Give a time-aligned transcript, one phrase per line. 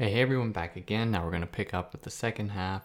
[0.00, 1.10] Hey, everyone, back again.
[1.10, 2.84] Now we're going to pick up with the second half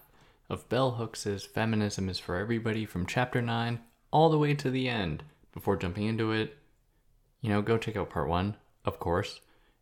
[0.50, 4.90] of Bell Hooks' Feminism is for Everybody from chapter 9 all the way to the
[4.90, 5.22] end.
[5.52, 6.58] Before jumping into it,
[7.40, 9.42] you know, go check out part 1, of course.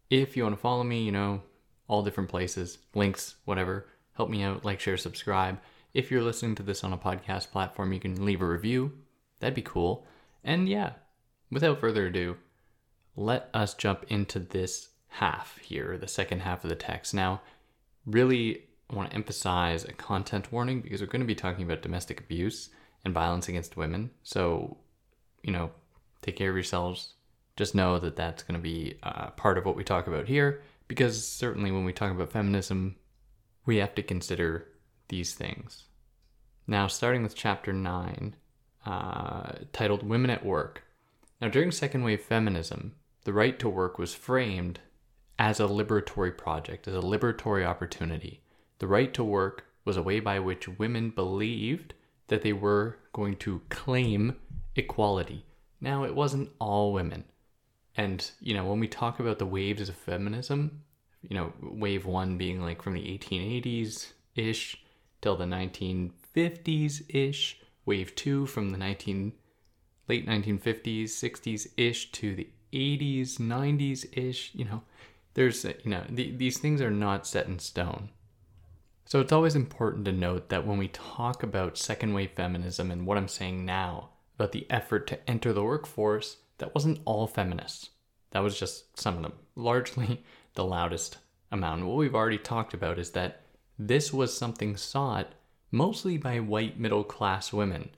[0.09, 1.41] If you want to follow me, you know,
[1.87, 3.87] all different places, links, whatever,
[4.17, 5.57] help me out, like, share, subscribe.
[5.93, 8.91] If you're listening to this on a podcast platform, you can leave a review.
[9.39, 10.05] That'd be cool.
[10.43, 10.95] And yeah,
[11.49, 12.35] without further ado,
[13.15, 17.13] let us jump into this half here, the second half of the text.
[17.13, 17.41] Now,
[18.05, 21.81] really I want to emphasize a content warning because we're going to be talking about
[21.81, 22.69] domestic abuse
[23.03, 24.11] and violence against women.
[24.23, 24.77] So,
[25.43, 25.71] you know,
[26.21, 27.13] take care of yourselves.
[27.57, 30.61] Just know that that's going to be uh, part of what we talk about here
[30.87, 32.95] because certainly when we talk about feminism,
[33.65, 34.67] we have to consider
[35.09, 35.85] these things.
[36.67, 38.35] Now, starting with chapter 9,
[38.85, 40.83] uh, titled Women at Work.
[41.41, 44.79] Now, during second wave feminism, the right to work was framed
[45.41, 48.43] as a liberatory project, as a liberatory opportunity.
[48.77, 51.95] The right to work was a way by which women believed
[52.27, 54.35] that they were going to claim
[54.75, 55.43] equality.
[55.81, 57.23] Now, it wasn't all women.
[57.97, 60.83] And, you know, when we talk about the waves of feminism,
[61.23, 64.77] you know, wave one being like from the 1880s ish
[65.21, 69.33] till the 1950s ish, wave two from the 19
[70.07, 74.83] late 1950s, 60s ish to the 80s, 90s ish, you know,
[75.33, 78.09] there's you know the, these things are not set in stone.
[79.05, 83.05] So it's always important to note that when we talk about second wave feminism and
[83.05, 87.89] what i'm saying now about the effort to enter the workforce that wasn't all feminists.
[88.31, 89.33] That was just some of them.
[89.55, 91.17] Largely the loudest
[91.51, 91.85] amount.
[91.85, 93.41] What we've already talked about is that
[93.77, 95.33] this was something sought
[95.71, 97.89] mostly by white middle class women.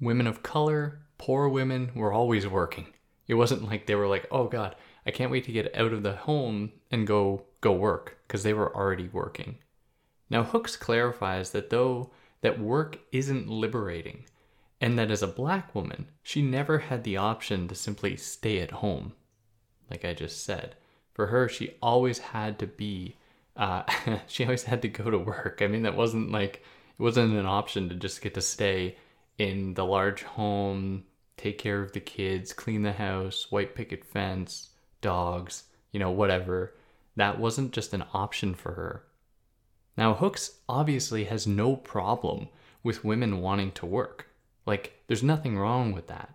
[0.00, 2.86] Women of color poor women were always working.
[3.26, 4.76] It wasn't like they were like oh god
[5.06, 8.52] I can't wait to get out of the home and go go work because they
[8.52, 9.58] were already working.
[10.28, 14.24] Now Hooks clarifies that though that work isn't liberating
[14.80, 18.70] and that as a black woman, she never had the option to simply stay at
[18.70, 19.12] home.
[19.90, 20.76] Like I just said,
[21.12, 23.16] for her she always had to be
[23.56, 23.82] uh,
[24.26, 25.60] she always had to go to work.
[25.62, 26.62] I mean that wasn't like
[26.98, 28.96] it wasn't an option to just get to stay
[29.38, 31.04] in the large home,
[31.36, 34.69] take care of the kids, clean the house, white picket fence,
[35.00, 36.74] dogs, you know, whatever.
[37.16, 39.04] That wasn't just an option for her.
[39.96, 42.48] Now, Hooks obviously has no problem
[42.82, 44.28] with women wanting to work.
[44.64, 46.34] Like, there's nothing wrong with that.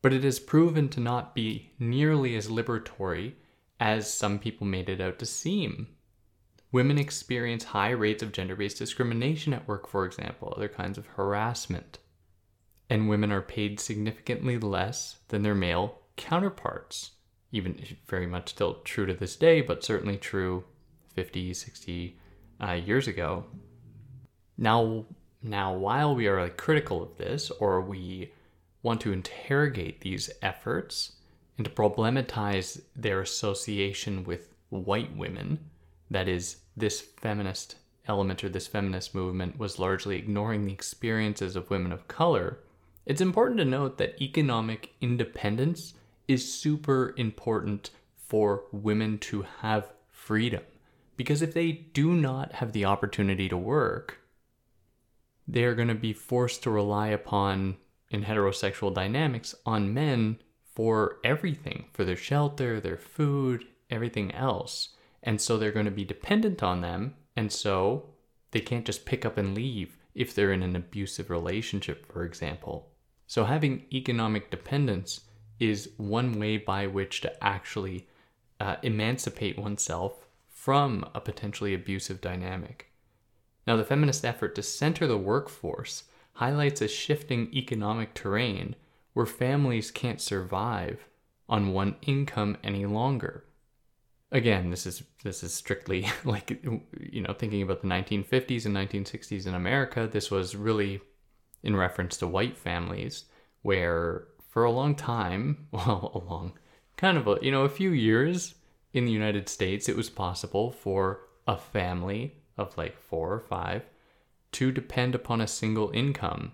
[0.00, 3.34] But it has proven to not be nearly as liberatory
[3.78, 5.88] as some people made it out to seem.
[6.70, 11.06] Women experience high rates of gender based discrimination at work, for example, other kinds of
[11.06, 11.98] harassment.
[12.88, 17.12] And women are paid significantly less than their male counterparts
[17.52, 20.64] even very much still true to this day, but certainly true
[21.14, 22.18] 50, 60
[22.60, 23.44] uh, years ago.
[24.56, 25.04] Now,
[25.42, 28.32] now, while we are critical of this, or we
[28.82, 31.12] want to interrogate these efforts
[31.58, 35.58] and to problematize their association with white women,
[36.10, 37.76] that is, this feminist
[38.06, 42.58] element or this feminist movement was largely ignoring the experiences of women of color,
[43.04, 45.94] it's important to note that economic independence
[46.32, 50.62] is super important for women to have freedom.
[51.16, 54.18] Because if they do not have the opportunity to work,
[55.46, 57.76] they are going to be forced to rely upon,
[58.10, 64.90] in heterosexual dynamics, on men for everything for their shelter, their food, everything else.
[65.22, 67.14] And so they're going to be dependent on them.
[67.36, 68.10] And so
[68.52, 72.88] they can't just pick up and leave if they're in an abusive relationship, for example.
[73.26, 75.20] So having economic dependence
[75.62, 78.08] is one way by which to actually
[78.58, 82.90] uh, emancipate oneself from a potentially abusive dynamic.
[83.64, 88.74] Now, the feminist effort to center the workforce highlights a shifting economic terrain
[89.12, 91.06] where families can't survive
[91.48, 93.44] on one income any longer.
[94.32, 99.46] Again, this is this is strictly like you know thinking about the 1950s and 1960s
[99.46, 100.08] in America.
[100.10, 101.00] This was really
[101.62, 103.26] in reference to white families
[103.60, 106.52] where for a long time, well, a long,
[106.98, 108.54] kind of a, you know, a few years
[108.92, 113.82] in the United States, it was possible for a family of like four or five
[114.52, 116.52] to depend upon a single income.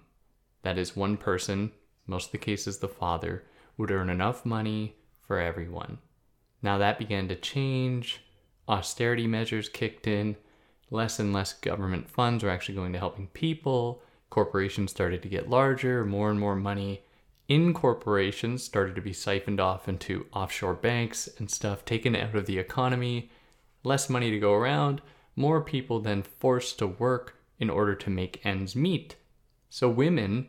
[0.63, 1.73] That is, one person,
[2.07, 3.43] most of the cases the father,
[3.77, 5.99] would earn enough money for everyone.
[6.63, 8.23] Now that began to change.
[8.69, 10.37] Austerity measures kicked in.
[10.89, 14.03] Less and less government funds were actually going to helping people.
[14.31, 17.03] Corporations started to get larger, more and more money
[17.49, 22.47] in corporations started to be siphoned off into offshore banks and stuff taken out of
[22.47, 23.31] the economy
[23.83, 25.01] less money to go around,
[25.35, 29.17] more people then forced to work in order to make ends meet.
[29.71, 30.49] So women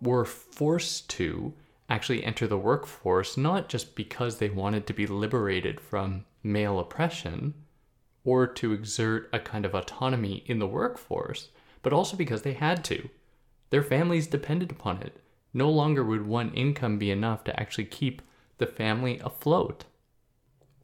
[0.00, 1.54] were forced to
[1.88, 7.54] actually enter the workforce not just because they wanted to be liberated from male oppression
[8.24, 11.48] or to exert a kind of autonomy in the workforce,
[11.82, 13.08] but also because they had to.
[13.70, 15.20] Their families depended upon it.
[15.52, 18.22] No longer would one income be enough to actually keep
[18.58, 19.84] the family afloat.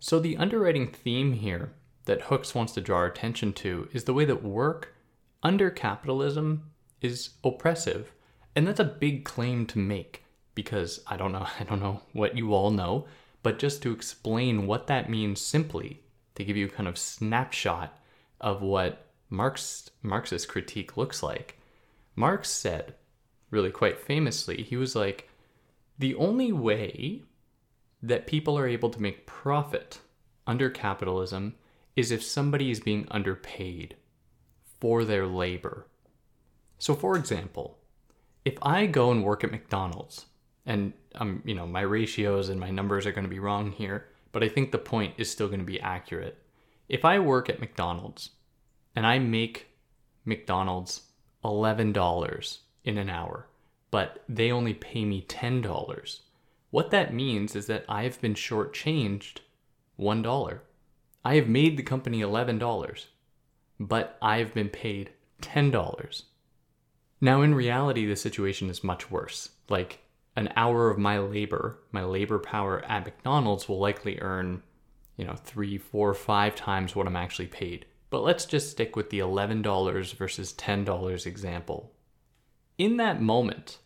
[0.00, 1.72] So, the underwriting theme here
[2.04, 4.94] that Hooks wants to draw our attention to is the way that work
[5.42, 6.70] under capitalism
[7.00, 8.12] is oppressive.
[8.54, 10.24] And that's a big claim to make
[10.54, 13.06] because I don't know, I don't know what you all know,
[13.44, 16.00] but just to explain what that means simply,
[16.34, 17.96] to give you kind of snapshot
[18.40, 21.58] of what Marx Marxist critique looks like.
[22.16, 22.94] Marx said,
[23.56, 25.28] really quite famously, he was like,
[25.98, 27.22] the only way
[28.02, 29.98] that people are able to make profit
[30.46, 31.54] under capitalism
[31.96, 33.96] is if somebody is being underpaid
[34.78, 35.86] for their labor.
[36.78, 37.78] So, for example,
[38.44, 40.26] if I go and work at McDonald's,
[40.66, 44.08] and um, you know my ratios and my numbers are going to be wrong here,
[44.32, 46.36] but I think the point is still going to be accurate.
[46.88, 48.30] If I work at McDonald's
[48.94, 49.68] and I make
[50.24, 51.02] McDonald's
[51.42, 53.46] eleven dollars in an hour,
[53.90, 56.22] but they only pay me ten dollars,
[56.70, 59.38] what that means is that I have been shortchanged
[59.96, 60.62] one dollar.
[61.24, 63.06] I have made the company $11,
[63.80, 65.10] but I have been paid
[65.42, 66.22] $10.
[67.20, 69.50] Now, in reality, the situation is much worse.
[69.68, 70.00] Like,
[70.36, 74.62] an hour of my labor, my labor power at McDonald's will likely earn,
[75.16, 77.86] you know, three, four, five times what I'm actually paid.
[78.10, 81.90] But let's just stick with the $11 versus $10 example.
[82.78, 83.78] In that moment,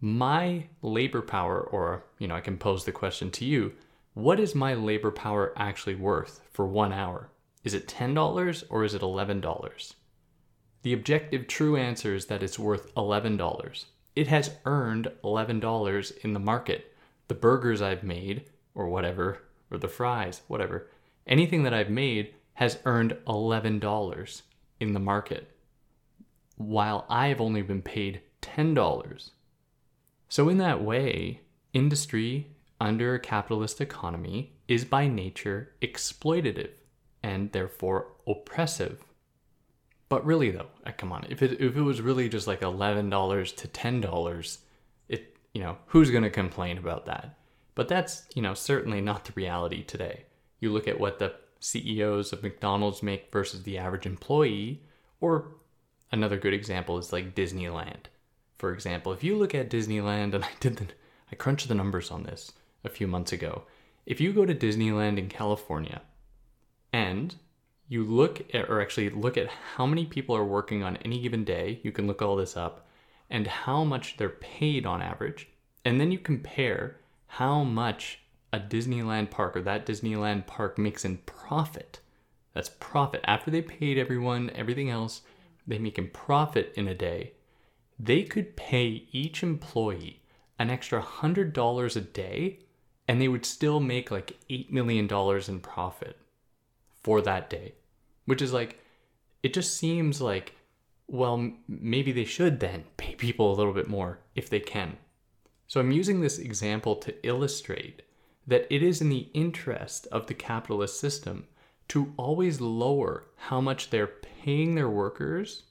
[0.00, 3.72] my labor power, or, you know, I can pose the question to you
[4.12, 7.30] what is my labor power actually worth for one hour?
[7.62, 9.94] Is it $10 or is it $11?
[10.82, 13.84] The objective true answer is that it's worth $11.
[14.16, 16.92] It has earned $11 in the market.
[17.28, 18.44] The burgers I've made,
[18.74, 20.88] or whatever, or the fries, whatever,
[21.26, 24.42] anything that I've made has earned $11
[24.80, 25.54] in the market,
[26.60, 29.30] while I've only been paid $10.
[30.28, 31.40] So, in that way,
[31.72, 32.48] industry
[32.78, 36.70] under a capitalist economy is by nature exploitative
[37.22, 39.02] and therefore oppressive.
[40.10, 43.56] But really, though, uh, come on, if it, if it was really just like $11
[43.56, 44.58] to $10,
[45.08, 47.38] it, you know, who's going to complain about that?
[47.74, 50.24] But that's, you know, certainly not the reality today.
[50.58, 54.82] You look at what the CEOs of McDonald's make versus the average employee,
[55.20, 55.52] or
[56.12, 58.06] another good example is like Disneyland.
[58.58, 60.86] For example, if you look at Disneyland, and I did the,
[61.30, 62.52] I crunched the numbers on this,
[62.84, 63.62] a few months ago.
[64.06, 66.02] If you go to Disneyland in California
[66.92, 67.34] and
[67.88, 71.44] you look at, or actually look at how many people are working on any given
[71.44, 72.86] day, you can look all this up,
[73.28, 75.48] and how much they're paid on average,
[75.84, 76.96] and then you compare
[77.26, 78.20] how much
[78.52, 82.00] a Disneyland park or that Disneyland park makes in profit.
[82.54, 83.20] That's profit.
[83.24, 85.22] After they paid everyone, everything else,
[85.70, 87.32] they make in profit in a day.
[87.98, 90.22] They could pay each employee
[90.58, 92.58] an extra $100 a day
[93.08, 95.08] and they would still make like $8 million
[95.48, 96.18] in profit
[97.02, 97.74] for that day,
[98.26, 98.78] which is like,
[99.42, 100.54] it just seems like,
[101.06, 104.98] well, maybe they should then pay people a little bit more if they can.
[105.66, 108.02] So I'm using this example to illustrate
[108.46, 111.46] that it is in the interest of the capitalist system
[111.88, 115.64] to always lower how much they're paying their workers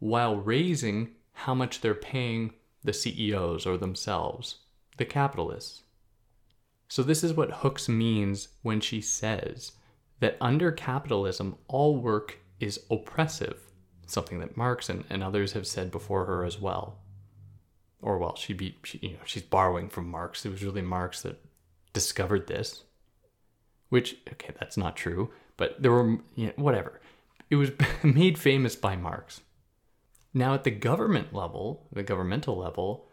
[0.00, 2.52] while raising how much they're paying
[2.82, 4.56] the CEOs or themselves,
[4.96, 5.82] the capitalists.
[6.88, 9.72] So, this is what Hooks means when she says
[10.18, 13.60] that under capitalism, all work is oppressive,
[14.06, 16.98] something that Marx and, and others have said before her as well.
[18.02, 20.44] Or, well, she be, she, you know, she's borrowing from Marx.
[20.44, 21.40] It was really Marx that
[21.92, 22.84] discovered this,
[23.88, 27.00] which, okay, that's not true, but there were, you know, whatever.
[27.50, 27.70] It was
[28.02, 29.42] made famous by Marx.
[30.32, 33.08] Now, at the government level, the governmental level,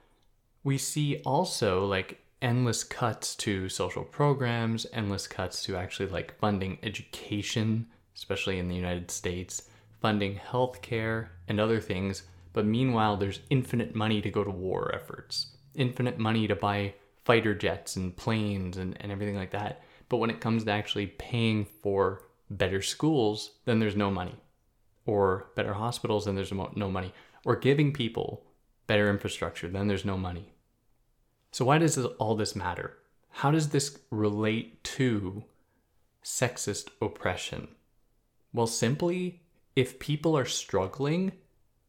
[0.64, 6.78] we see also like endless cuts to social programs, endless cuts to actually like funding
[6.84, 9.70] education, especially in the United States,
[10.00, 12.24] funding healthcare and other things.
[12.54, 16.94] But meanwhile, there's infinite money to go to war efforts, infinite money to buy
[17.26, 19.82] fighter jets and planes and, and everything like that.
[20.10, 24.36] But when it comes to actually paying for better schools, then there's no money.
[25.08, 27.14] Or better hospitals, then there's no money.
[27.44, 28.44] Or giving people
[28.86, 30.54] better infrastructure, then there's no money.
[31.52, 32.98] So, why does all this matter?
[33.30, 35.44] How does this relate to
[36.24, 37.70] sexist oppression?
[38.54, 39.42] Well, simply,
[39.76, 41.32] if people are struggling,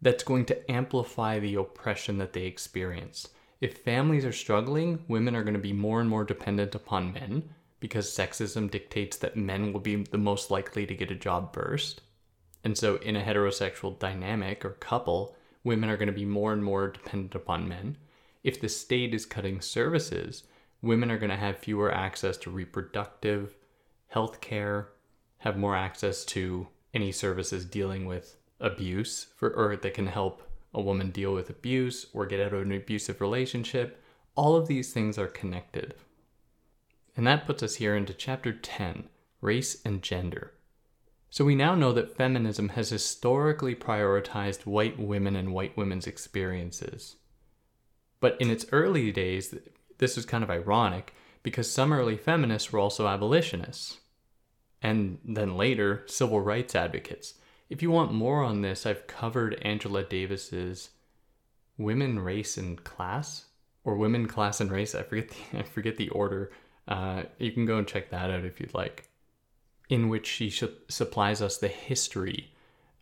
[0.01, 3.29] that's going to amplify the oppression that they experience.
[3.61, 7.51] If families are struggling, women are going to be more and more dependent upon men
[7.81, 12.03] because sexism dictates that men will be the most likely to get a job first.
[12.65, 16.65] And so, in a heterosexual dynamic or couple, women are going to be more and
[16.65, 17.97] more dependent upon men.
[18.43, 20.45] If the state is cutting services,
[20.83, 23.57] women are going to have fewer access to reproductive
[24.09, 24.89] health care,
[25.39, 30.43] have more access to any services dealing with abuse for or that can help
[30.75, 34.03] a woman deal with abuse or get out of an abusive relationship.
[34.35, 35.95] All of these things are connected.
[37.17, 39.09] And that puts us here into chapter 10
[39.41, 40.53] race and gender.
[41.31, 47.17] So we now know that feminism has historically prioritized white women and white women's experiences.
[48.21, 49.55] But in its early days,
[49.99, 53.99] this was kind of ironic because some early feminists were also abolitionists.
[54.81, 57.35] And then later, civil rights advocates.
[57.69, 60.91] If you want more on this, I've covered Angela Davis's
[61.77, 63.47] Women, Race, and Class,
[63.85, 64.95] or Women, Class, and Race.
[64.95, 66.51] I forget the, I forget the order.
[66.87, 69.08] Uh, you can go and check that out if you'd like.
[69.89, 72.53] In which she sh- supplies us the history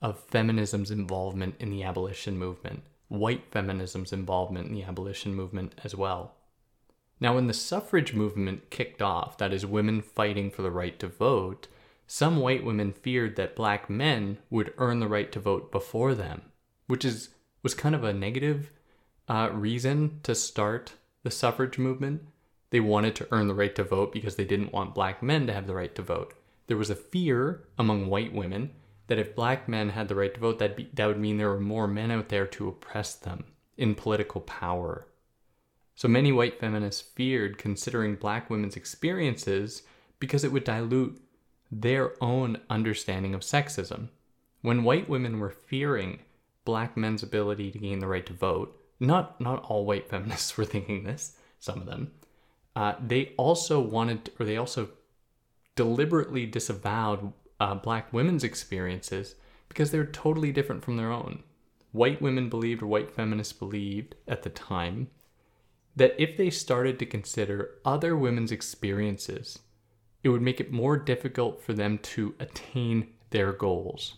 [0.00, 5.94] of feminism's involvement in the abolition movement, white feminism's involvement in the abolition movement as
[5.94, 6.34] well.
[7.18, 11.08] Now, when the suffrage movement kicked off, that is, women fighting for the right to
[11.08, 11.66] vote,
[12.06, 16.42] some white women feared that black men would earn the right to vote before them,
[16.86, 17.30] which is
[17.62, 18.70] was kind of a negative
[19.28, 20.92] uh, reason to start
[21.24, 22.22] the suffrage movement.
[22.70, 25.52] They wanted to earn the right to vote because they didn't want black men to
[25.52, 26.34] have the right to vote.
[26.66, 28.72] There was a fear among white women
[29.06, 31.60] that if black men had the right to vote, that that would mean there were
[31.60, 33.44] more men out there to oppress them
[33.76, 35.06] in political power.
[35.94, 39.82] So many white feminists feared considering black women's experiences
[40.18, 41.20] because it would dilute
[41.70, 44.08] their own understanding of sexism.
[44.62, 46.20] When white women were fearing
[46.64, 50.64] black men's ability to gain the right to vote, not not all white feminists were
[50.64, 52.12] thinking this, some of them,
[52.74, 54.90] uh, they also wanted, or they also
[55.76, 59.36] deliberately disavowed uh, black women's experiences
[59.68, 61.42] because they're totally different from their own.
[61.92, 65.08] White women believed, or white feminists believed at the time,
[65.94, 69.60] that if they started to consider other women's experiences
[70.26, 74.16] it would make it more difficult for them to attain their goals.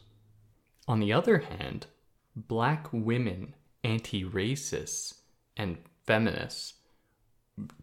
[0.87, 1.87] On the other hand,
[2.35, 5.21] black women, anti racists,
[5.55, 6.73] and feminists,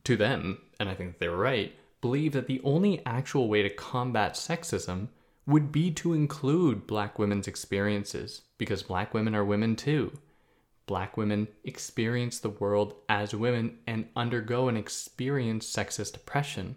[0.06, 4.34] to them, and I think they're right, believe that the only actual way to combat
[4.36, 5.08] sexism
[5.48, 10.16] would be to include black women's experiences, because black women are women too.
[10.86, 16.76] Black women experience the world as women and undergo and experience sexist oppression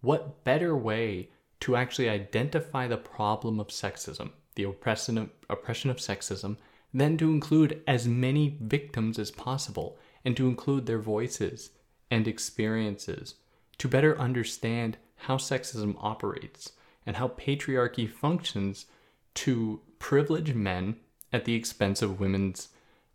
[0.00, 5.96] what better way to actually identify the problem of sexism, the oppression of, oppression of
[5.96, 6.56] sexism,
[6.94, 11.70] than to include as many victims as possible and to include their voices
[12.12, 13.34] and experiences
[13.78, 16.72] to better understand how sexism operates
[17.06, 18.86] and how patriarchy functions
[19.34, 20.96] to privilege men
[21.32, 22.68] at the expense of women's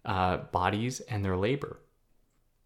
[0.05, 1.79] uh, bodies and their labor.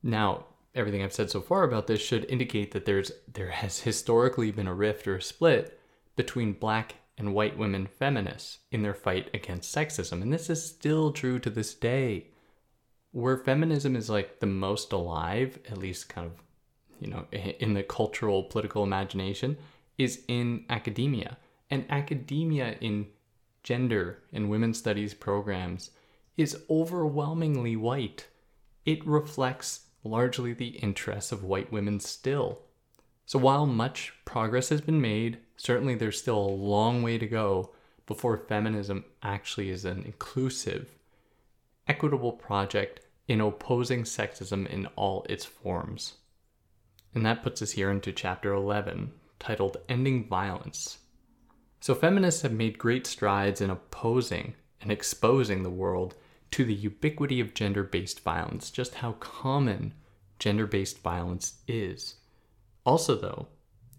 [0.04, 4.51] Now, everything I've said so far about this should indicate that there's there has historically
[4.51, 5.80] been a rift or a split
[6.16, 10.22] between black and white women feminists in their fight against sexism.
[10.22, 12.27] And this is still true to this day.
[13.12, 16.44] Where feminism is like the most alive, at least kind of,
[17.00, 19.58] you know, in the cultural political imagination,
[19.98, 21.38] is in academia.
[21.70, 23.08] And academia in
[23.63, 25.92] gender and women's studies programs
[26.38, 28.27] is overwhelmingly white.
[28.86, 32.60] It reflects largely the interests of white women still.
[33.25, 37.72] So while much progress has been made, certainly there's still a long way to go
[38.06, 40.96] before feminism actually is an inclusive,
[41.88, 46.13] equitable project in opposing sexism in all its forms.
[47.14, 51.00] And that puts us here into chapter 11, titled Ending Violence.
[51.80, 56.16] So, feminists have made great strides in opposing and exposing the world
[56.52, 59.94] to the ubiquity of gender based violence, just how common
[60.40, 62.16] gender based violence is.
[62.86, 63.48] Also, though,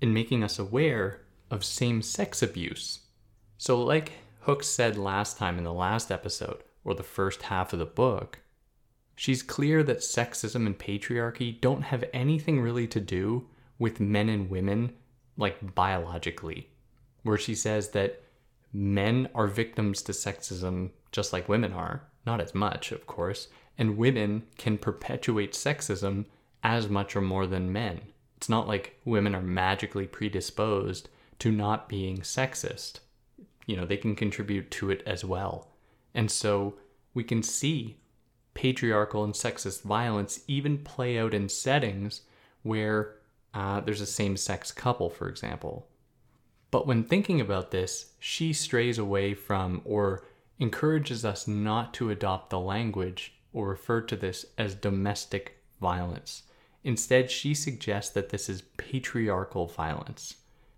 [0.01, 3.01] in making us aware of same sex abuse.
[3.57, 7.79] So, like Hooks said last time in the last episode, or the first half of
[7.79, 8.41] the book,
[9.19, 13.45] she's clear that sexism and patriarchy don't have anything really to do
[13.77, 14.93] with men and women,
[15.37, 16.71] like biologically,
[17.25, 18.23] where she says that
[18.73, 23.97] men are victims to sexism just like women are, not as much, of course, and
[23.97, 26.25] women can perpetuate sexism
[26.63, 28.01] as much or more than men.
[28.37, 31.09] It's not like women are magically predisposed
[31.41, 33.01] to not being sexist.
[33.67, 35.73] You know, they can contribute to it as well.
[36.15, 36.75] And so
[37.15, 37.97] we can see
[38.59, 42.23] patriarchal and sexist violence even play out in settings
[42.65, 43.15] where
[43.55, 45.87] uh, there's a same sex couple, for example.
[46.73, 50.25] But when thinking about this, she strays away from or
[50.59, 56.43] encourages us not to adopt the language or refer to this as domestic violence.
[56.83, 60.35] Instead, she suggests that this is patriarchal violence.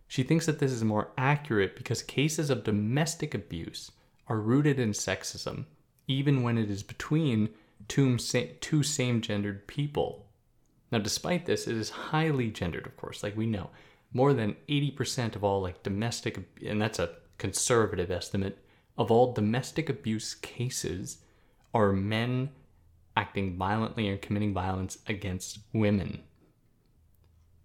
[0.07, 3.91] She thinks that this is more accurate because cases of domestic abuse
[4.27, 5.65] are rooted in sexism,
[6.07, 7.49] even when it is between
[7.89, 10.27] two, two same gendered people.
[10.91, 13.71] Now, despite this, it is highly gendered, of course, like we know.
[14.13, 18.59] More than 80% of all like domestic, and that's a conservative estimate,
[18.99, 21.19] of all domestic abuse cases
[21.73, 22.51] are men
[23.17, 26.23] acting violently or committing violence against women.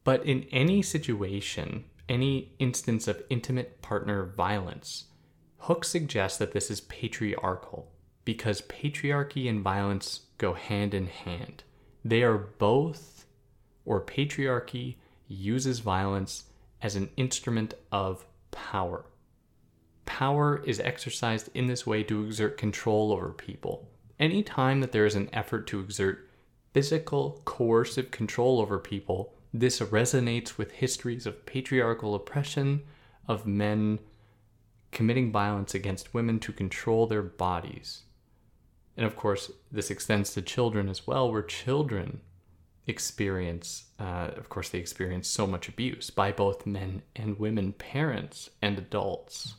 [0.04, 5.06] But in any situation, any instance of intimate partner violence,
[5.60, 7.92] Hook suggests that this is patriarchal
[8.26, 11.64] because patriarchy and violence go hand in hand.
[12.04, 13.26] They are both,
[13.86, 14.96] or patriarchy
[15.28, 16.46] uses violence
[16.82, 19.06] as an instrument of power.
[20.06, 23.88] Power is exercised in this way to exert control over people.
[24.20, 26.30] Any time that there is an effort to exert
[26.74, 32.82] physical, coercive control over people, this resonates with histories of patriarchal oppression,
[33.28, 34.00] of men
[34.92, 38.04] committing violence against women to control their bodies.
[38.98, 42.22] And of course, this extends to children as well, where children
[42.88, 48.50] experience, uh, of course, they experience so much abuse by both men and women, parents
[48.62, 49.56] and adults.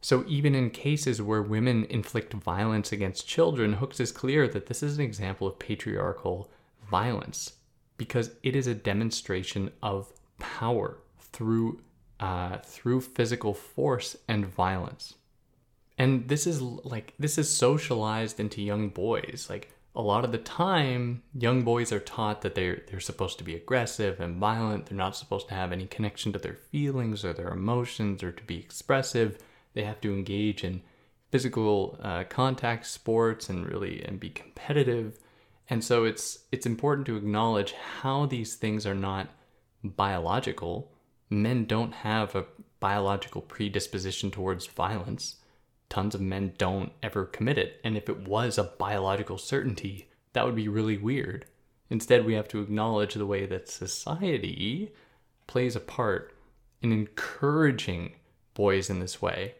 [0.00, 4.82] So, even in cases where women inflict violence against children, Hooks is clear that this
[4.82, 6.50] is an example of patriarchal
[6.88, 7.54] violence
[7.96, 11.80] because it is a demonstration of power through,
[12.20, 15.14] uh, through physical force and violence.
[15.98, 19.46] And this is like, this is socialized into young boys.
[19.48, 23.44] Like, a lot of the time, young boys are taught that they're, they're supposed to
[23.44, 24.86] be aggressive and violent.
[24.86, 28.44] They're not supposed to have any connection to their feelings or their emotions or to
[28.44, 29.38] be expressive
[29.76, 30.82] they have to engage in
[31.30, 35.18] physical uh, contact sports and really and be competitive
[35.68, 39.28] and so it's it's important to acknowledge how these things are not
[39.84, 40.90] biological
[41.28, 42.46] men don't have a
[42.80, 45.36] biological predisposition towards violence
[45.88, 50.44] tons of men don't ever commit it and if it was a biological certainty that
[50.44, 51.44] would be really weird
[51.90, 54.92] instead we have to acknowledge the way that society
[55.46, 56.34] plays a part
[56.82, 58.14] in encouraging
[58.54, 59.54] boys in this way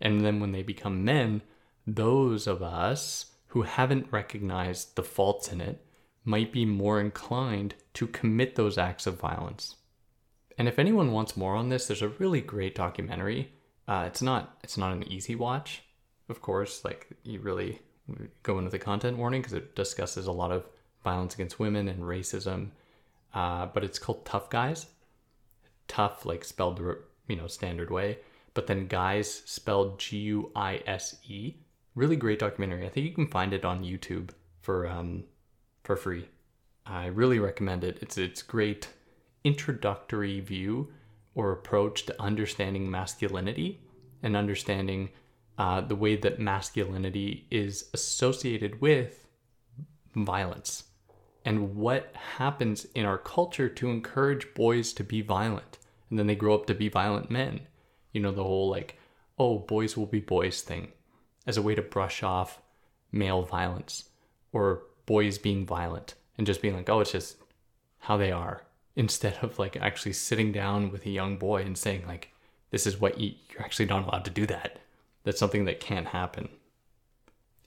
[0.00, 1.42] and then when they become men,
[1.86, 5.84] those of us who haven't recognized the faults in it
[6.24, 9.76] might be more inclined to commit those acts of violence.
[10.58, 13.52] And if anyone wants more on this, there's a really great documentary.
[13.88, 15.82] Uh, it's not it's not an easy watch,
[16.28, 16.84] of course.
[16.84, 17.80] Like you really
[18.42, 20.68] go into the content warning because it discusses a lot of
[21.02, 22.68] violence against women and racism.
[23.34, 24.86] Uh, but it's called Tough Guise.
[25.88, 26.80] Tough, like spelled
[27.26, 28.18] you know standard way
[28.58, 31.54] but then Guise spelled G U I S E.
[31.94, 32.84] Really great documentary.
[32.84, 34.30] I think you can find it on YouTube
[34.62, 35.22] for um
[35.84, 36.28] for free.
[36.84, 37.98] I really recommend it.
[38.02, 38.88] It's it's great
[39.44, 40.88] introductory view
[41.34, 43.80] or approach to understanding masculinity
[44.22, 45.10] and understanding
[45.58, 49.26] uh, the way that masculinity is associated with
[50.14, 50.84] violence
[51.44, 55.78] and what happens in our culture to encourage boys to be violent.
[56.10, 57.60] And then they grow up to be violent men.
[58.12, 58.98] You know, the whole like,
[59.38, 60.92] oh, boys will be boys thing
[61.46, 62.60] as a way to brush off
[63.12, 64.10] male violence
[64.52, 67.36] or boys being violent and just being like, oh, it's just
[67.98, 68.62] how they are
[68.98, 72.32] instead of like actually sitting down with a young boy and saying like,
[72.70, 74.80] this is what you, you're actually not allowed to do that.
[75.22, 76.48] That's something that can't happen.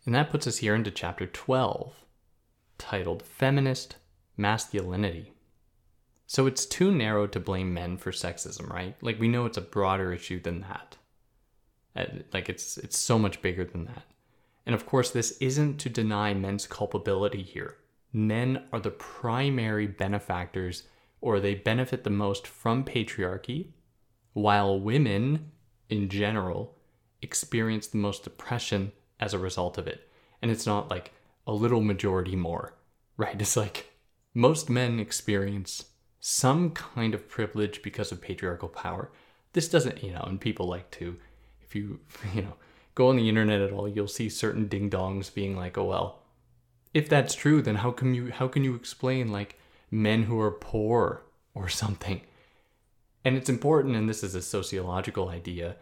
[0.05, 1.93] And that puts us here into chapter 12,
[2.77, 3.95] titled Feminist
[4.35, 5.31] Masculinity.
[6.27, 8.97] So it's too narrow to blame men for sexism, right?
[9.01, 10.97] Like we know it's a broader issue than that.
[11.95, 14.03] Uh, like it's it's so much bigger than that.
[14.65, 17.77] And of course, this isn't to deny men's culpability here.
[18.11, 20.83] Men are the primary benefactors
[21.21, 23.67] or they benefit the most from patriarchy,
[24.33, 25.51] while women
[25.89, 26.75] in general
[27.21, 30.09] experience the most oppression as a result of it.
[30.41, 31.13] And it's not like
[31.45, 32.73] a little majority more,
[33.17, 33.39] right?
[33.39, 33.91] It's like
[34.33, 35.85] most men experience
[36.19, 39.11] some kind of privilege because of patriarchal power.
[39.53, 41.17] This doesn't, you know, and people like to,
[41.61, 41.99] if you,
[42.33, 42.55] you know,
[42.95, 46.23] go on the internet at all, you'll see certain ding dongs being like, oh, well,
[46.93, 49.57] if that's true, then how can you, how can you explain like
[49.91, 51.23] men who are poor
[51.53, 52.21] or something?
[53.23, 55.75] And it's important, and this is a sociological idea,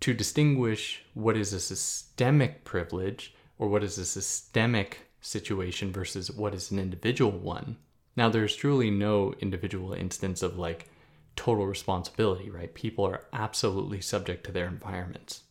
[0.00, 6.54] to distinguish what is a systemic privilege or what is a systemic situation versus what
[6.54, 7.76] is an individual one.
[8.16, 10.88] Now, there's truly no individual instance of like
[11.34, 12.72] total responsibility, right?
[12.74, 15.42] People are absolutely subject to their environments.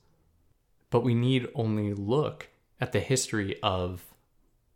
[0.89, 2.47] But we need only look
[2.81, 4.03] at the history of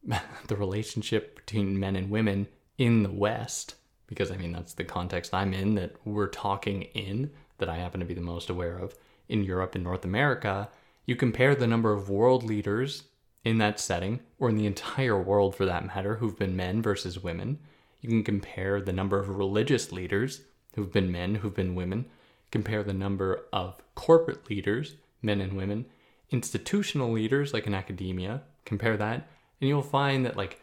[0.48, 2.48] the relationship between men and women
[2.80, 3.76] in the West,
[4.08, 8.00] because I mean, that's the context I'm in that we're talking in, that I happen
[8.00, 8.96] to be the most aware of
[9.28, 10.70] in Europe and North America.
[11.06, 13.04] You compare the number of world leaders
[13.44, 17.22] in that setting, or in the entire world for that matter, who've been men versus
[17.22, 17.60] women.
[18.02, 20.42] You can compare the number of religious leaders
[20.76, 22.06] who've been men, who've been women.
[22.52, 25.86] Compare the number of corporate leaders, men and women.
[26.32, 29.28] Institutional leaders, like in academia, compare that,
[29.60, 30.62] and you'll find that, like,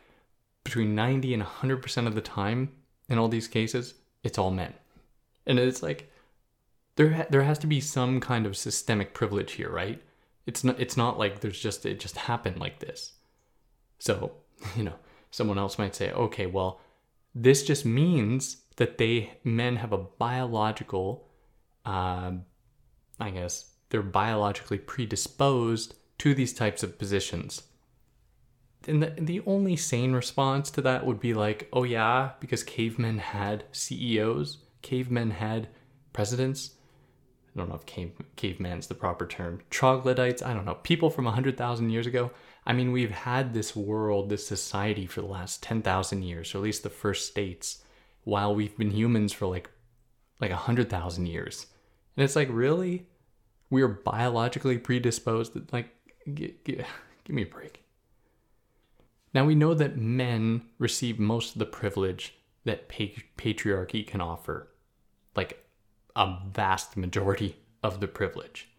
[0.67, 2.73] between 90 and 100% of the time
[3.09, 4.75] in all these cases, it's all men.
[5.47, 6.11] And it's like,
[6.97, 10.03] there, ha- there has to be some kind of systemic privilege here, right?
[10.47, 13.13] It's not it's not like there's just it just happened like this.
[13.99, 14.33] So,
[14.77, 14.95] you know,
[15.31, 16.81] someone else might say, "Okay, well,
[17.35, 21.29] this just means that they men have a biological
[21.85, 22.33] uh,
[23.19, 27.63] I guess they're biologically predisposed to these types of positions.
[28.87, 33.19] And the, the only sane response to that would be like, oh yeah, because cavemen
[33.19, 35.69] had CEOs, cavemen had
[36.13, 36.73] presidents,
[37.55, 41.25] I don't know if cave, caveman's the proper term, troglodytes, I don't know, people from
[41.25, 42.31] 100,000 years ago.
[42.67, 46.65] I mean, we've had this world, this society for the last 10,000 years, or at
[46.65, 47.83] least the first states,
[48.25, 49.71] while we've been humans for like
[50.41, 51.67] like 100,000 years.
[52.17, 53.07] And it's like, really?
[53.71, 55.89] We are biologically predisposed to, like,
[56.35, 56.85] give,
[57.29, 57.83] me a break.
[59.37, 64.69] Now we know that men receive most of the privilege that patriarchy can offer.
[65.35, 65.63] Like
[66.17, 68.71] a vast majority of the privilege.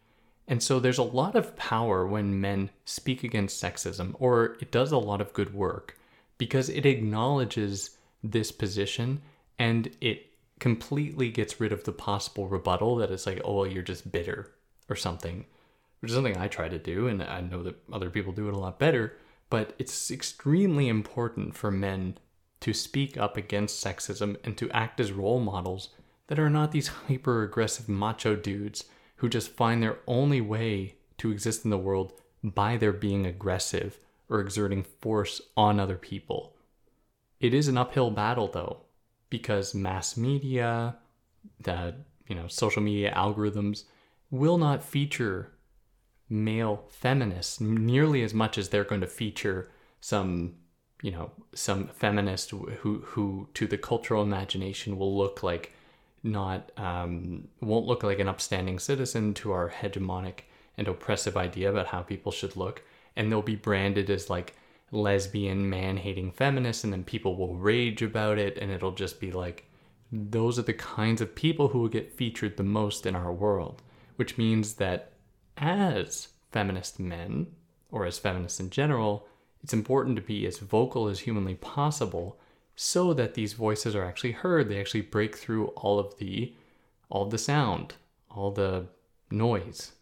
[0.48, 4.92] And so there's a lot of power when men speak against sexism, or it does
[4.92, 5.96] a lot of good work
[6.40, 7.92] because it acknowledges
[8.24, 9.22] this position
[9.60, 10.26] and it
[10.60, 14.52] completely gets rid of the possible rebuttal that it's like, oh, well, you're just bitter
[14.90, 15.46] or something,
[16.00, 17.06] which is something I try to do.
[17.06, 19.14] And I know that other people do it a lot better.
[19.50, 22.18] But it's extremely important for men
[22.60, 25.90] to speak up against sexism and to act as role models
[26.28, 28.86] that are not these hyper aggressive macho dudes
[29.18, 33.98] who just find their only way to exist in the world by their being aggressive
[34.30, 36.54] or exerting force on other people.
[37.40, 38.82] It is an uphill battle though,
[39.30, 40.98] because mass media,
[41.60, 41.96] the
[42.28, 43.84] you know, social media algorithms
[44.30, 45.52] will not feature
[46.30, 49.70] male feminists nearly as much as they're going to feature
[50.02, 50.56] some
[51.02, 55.72] you know some feminist who who to the cultural imagination will look like
[56.24, 60.42] not um, won't look like an upstanding citizen to our hegemonic
[60.78, 62.84] and oppressive idea about how people should look,
[63.16, 64.56] and they'll be branded as like
[64.92, 69.66] lesbian, man-hating feminists, and then people will rage about it, and it'll just be like
[70.12, 73.82] those are the kinds of people who will get featured the most in our world,
[74.16, 75.12] which means that
[75.58, 77.48] as feminist men,
[77.92, 79.28] or as feminists in general,
[79.64, 82.40] it's important to be as vocal as humanly possible
[82.76, 84.70] so that these voices are actually heard.
[84.70, 86.54] They actually break through all of the
[87.10, 87.96] all of the sound,
[88.30, 88.88] all the
[89.32, 89.94] noise.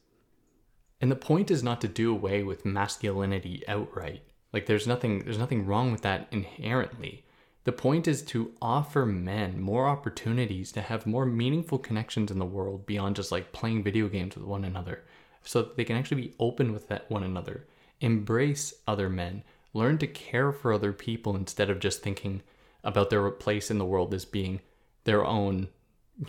[0.99, 4.23] And the point is not to do away with masculinity outright.
[4.51, 7.25] Like there's nothing there's nothing wrong with that inherently.
[7.63, 12.45] The point is to offer men more opportunities to have more meaningful connections in the
[12.45, 15.03] world beyond just like playing video games with one another
[15.45, 17.67] so that they can actually be open with one another,
[18.01, 22.41] embrace other men, learn to care for other people instead of just thinking
[22.83, 24.59] about their place in the world as being
[25.03, 25.67] their own,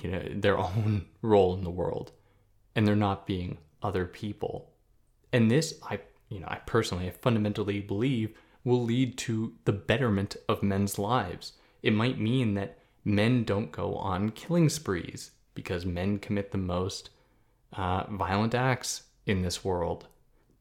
[0.02, 2.12] you know, their own role in the world,
[2.74, 4.70] and they're not being other people.
[5.32, 10.36] And this, I, you know, I personally, I fundamentally believe will lead to the betterment
[10.48, 11.52] of men's lives.
[11.82, 17.10] It might mean that men don't go on killing sprees because men commit the most
[17.72, 20.06] uh, violent acts in this world.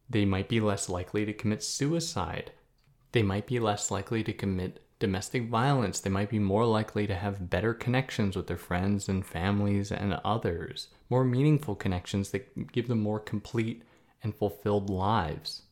[0.10, 2.52] They might be less likely to commit suicide.
[3.12, 7.16] They might be less likely to commit domestic violence, they might be more likely to
[7.16, 12.88] have better connections with their friends and families and others, more meaningful connections that give
[12.88, 13.84] them more complete
[14.24, 15.64] and fulfilled lives.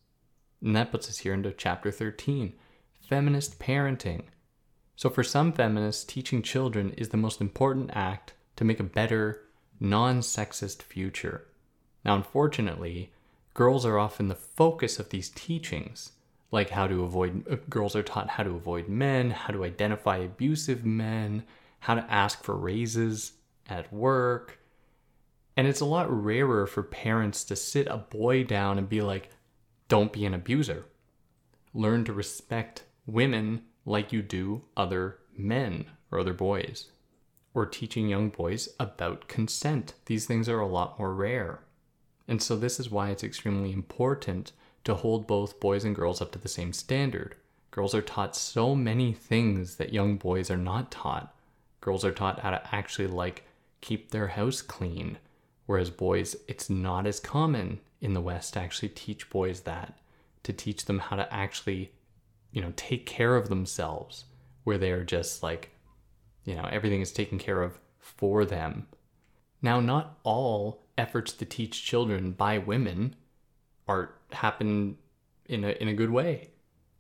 [0.62, 2.54] And that puts us here into chapter 13
[3.02, 4.24] feminist parenting.
[4.96, 9.42] So, for some feminists, teaching children is the most important act to make a better,
[9.80, 11.46] non sexist future.
[12.06, 13.12] Now, unfortunately,
[13.54, 16.12] girls are often the focus of these teachings
[16.54, 20.18] like how to avoid uh, girls are taught how to avoid men, how to identify
[20.18, 21.44] abusive men,
[21.80, 23.34] how to ask for raises
[23.68, 24.60] at work.
[25.58, 29.32] And it's a lot rarer for parents to sit a boy down and be like,
[29.88, 30.86] don't be an abuser.
[31.74, 36.90] Learn to respect women like you do other men or other boys.
[37.56, 39.96] Or teaching young boys about consent.
[40.06, 41.62] These things are a lot more rare.
[42.28, 46.32] And so, this is why it's extremely important to hold both boys and girls up
[46.34, 47.36] to the same standard.
[47.72, 51.36] Girls are taught so many things that young boys are not taught.
[51.82, 53.44] Girls are taught how to actually like
[53.82, 55.18] keep their house clean,
[55.66, 59.98] whereas boys, it's not as common in the West to actually teach boys that,
[60.44, 61.92] to teach them how to actually,
[62.52, 64.26] you know, take care of themselves,
[64.64, 65.72] where they are just like,
[66.46, 68.88] you know, everything is taken care of for them.
[69.62, 73.16] Now, not all efforts to teach children by women
[73.88, 74.98] are happen
[75.46, 76.50] in a in a good way.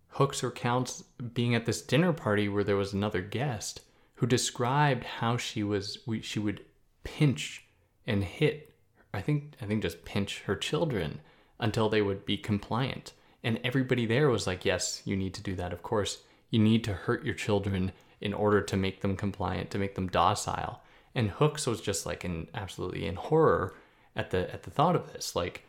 [0.09, 1.03] Hooks recounts
[1.33, 3.81] being at this dinner party where there was another guest
[4.15, 6.61] who described how she was she would
[7.03, 7.65] pinch
[8.05, 8.73] and hit
[9.13, 11.21] I think I think just pinch her children
[11.59, 13.13] until they would be compliant.
[13.43, 15.73] And everybody there was like, "Yes, you need to do that.
[15.73, 19.77] Of course, you need to hurt your children in order to make them compliant, to
[19.77, 20.81] make them docile."
[21.13, 23.75] And Hooks was just like in absolutely in horror
[24.15, 25.35] at the at the thought of this.
[25.35, 25.63] Like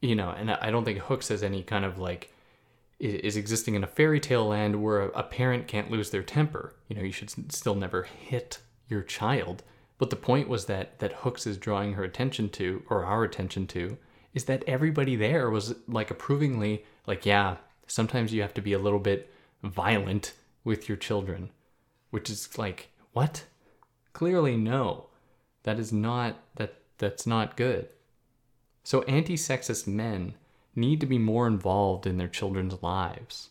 [0.00, 2.32] you know, and I don't think Hooks has any kind of like
[2.98, 6.74] is existing in a fairy tale land where a, parent can't lose their temper.
[6.86, 9.62] You know, you should still never hit your child.
[9.96, 13.66] But the point was that that Hooks is drawing her attention to, or our attention
[13.68, 13.96] to,
[14.34, 18.78] is that everybody there was like approvingly like, yeah, sometimes you have to be a
[18.78, 21.50] little bit violent with your children,
[22.10, 23.44] which is like, what?
[24.12, 25.06] Clearly, no.
[25.62, 27.88] That is not that that's not good.
[28.84, 30.34] So, anti sexist men
[30.76, 33.50] need to be more involved in their children's lives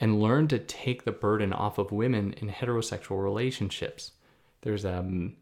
[0.00, 4.12] and learn to take the burden off of women in heterosexual relationships.
[4.62, 5.36] There's um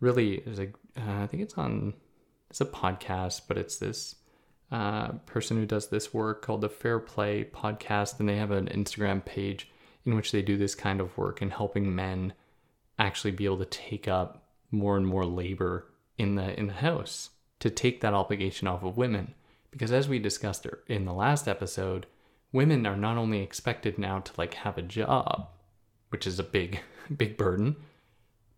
[0.00, 1.94] really there's a uh, I think it's on
[2.50, 4.16] it's a podcast, but it's this
[4.70, 8.66] uh, person who does this work called the Fair Play Podcast, and they have an
[8.66, 9.70] Instagram page
[10.04, 12.32] in which they do this kind of work in helping men
[12.98, 15.86] actually be able to take up more and more labor
[16.18, 19.34] in the in the house to take that obligation off of women.
[19.70, 22.06] Because as we discussed er, in the last episode,
[22.52, 25.48] women are not only expected now to like have a job,
[26.10, 26.80] which is a big,
[27.16, 27.76] big burden,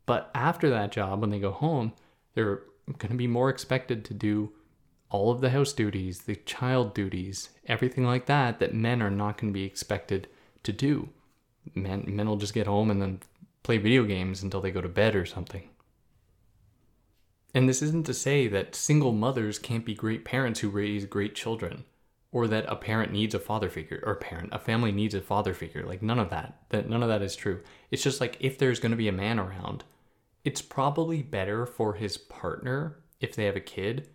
[0.07, 1.93] but after that job, when they go home,
[2.35, 4.53] they're going to be more expected to do
[5.11, 9.39] all of the house duties, the child duties, everything like that, that men are not
[9.39, 10.29] going to be expected
[10.63, 11.09] to do.
[11.75, 13.21] Men, men will just get home and then
[13.63, 15.69] play video games until they go to bed or something.
[17.55, 21.35] And this isn't to say that single mothers can't be great parents who raise great
[21.35, 21.85] children,
[22.31, 25.21] or that a parent needs a father figure, or a parent, a family needs a
[25.21, 25.85] father figure.
[25.85, 26.61] Like none of that.
[26.69, 27.63] That none of that is true.
[27.91, 29.85] It's just like if there's going to be a man around,
[30.45, 34.09] it's probably better for his partner if they have a kid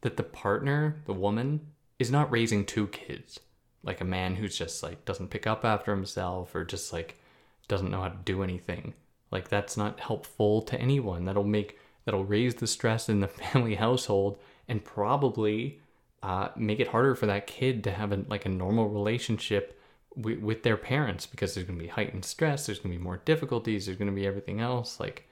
[0.00, 1.60] that the partner, the woman,
[1.98, 3.40] is not raising two kids.
[3.82, 7.20] Like a man who's just like doesn't pick up after himself or just like
[7.68, 8.94] doesn't know how to do anything.
[9.30, 11.24] Like that's not helpful to anyone.
[11.24, 15.78] That'll make that'll raise the stress in the family household and probably
[16.22, 19.78] uh, make it harder for that kid to have a, like a normal relationship
[20.16, 23.04] w- with their parents because there's going to be heightened stress there's going to be
[23.04, 25.28] more difficulties there's going to be everything else like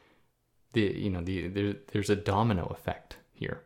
[0.75, 3.63] the you know the there, there's a domino effect here.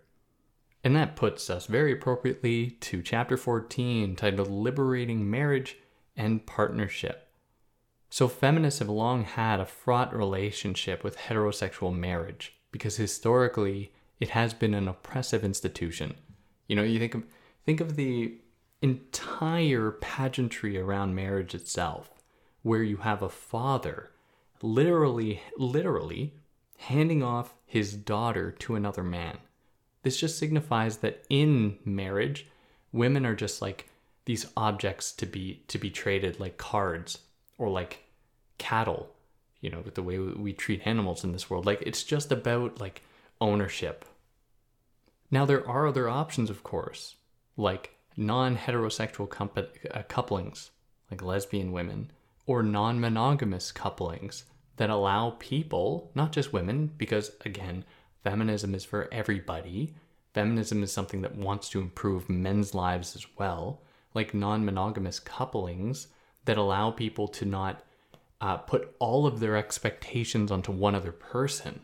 [0.85, 5.77] And that puts us very appropriately to chapter 14 titled liberating marriage
[6.17, 7.29] and partnership.
[8.09, 14.55] So feminists have long had a fraught relationship with heterosexual marriage because historically it has
[14.55, 16.15] been an oppressive institution.
[16.69, 17.25] You know, you think of
[17.65, 18.35] think of the
[18.83, 22.11] entire pageantry around marriage itself,
[22.63, 24.11] where you have a father
[24.63, 26.35] literally literally
[26.79, 29.39] handing off his daughter to another man.
[30.03, 32.47] This just signifies that in marriage,
[32.93, 33.89] women are just like
[34.25, 37.19] these objects to be to be traded like cards
[37.59, 38.05] or like
[38.59, 39.11] cattle
[39.61, 41.67] you know, with the way we treat animals in this world.
[41.67, 43.03] Like it's just about like
[43.41, 44.05] ownership.
[45.31, 47.17] Now there are other options, of course,
[47.57, 50.71] like non-heterosexual uh, couplings,
[51.11, 52.11] like lesbian women,
[52.47, 54.45] or non-monogamous couplings
[54.77, 57.85] that allow people, not just women, because again,
[58.25, 59.95] feminism is for everybody.
[60.35, 63.83] Feminism is something that wants to improve men's lives as well,
[64.15, 66.09] like non monogamous couplings
[66.45, 67.83] that allow people to not
[68.41, 71.81] uh, put all of their expectations onto one other person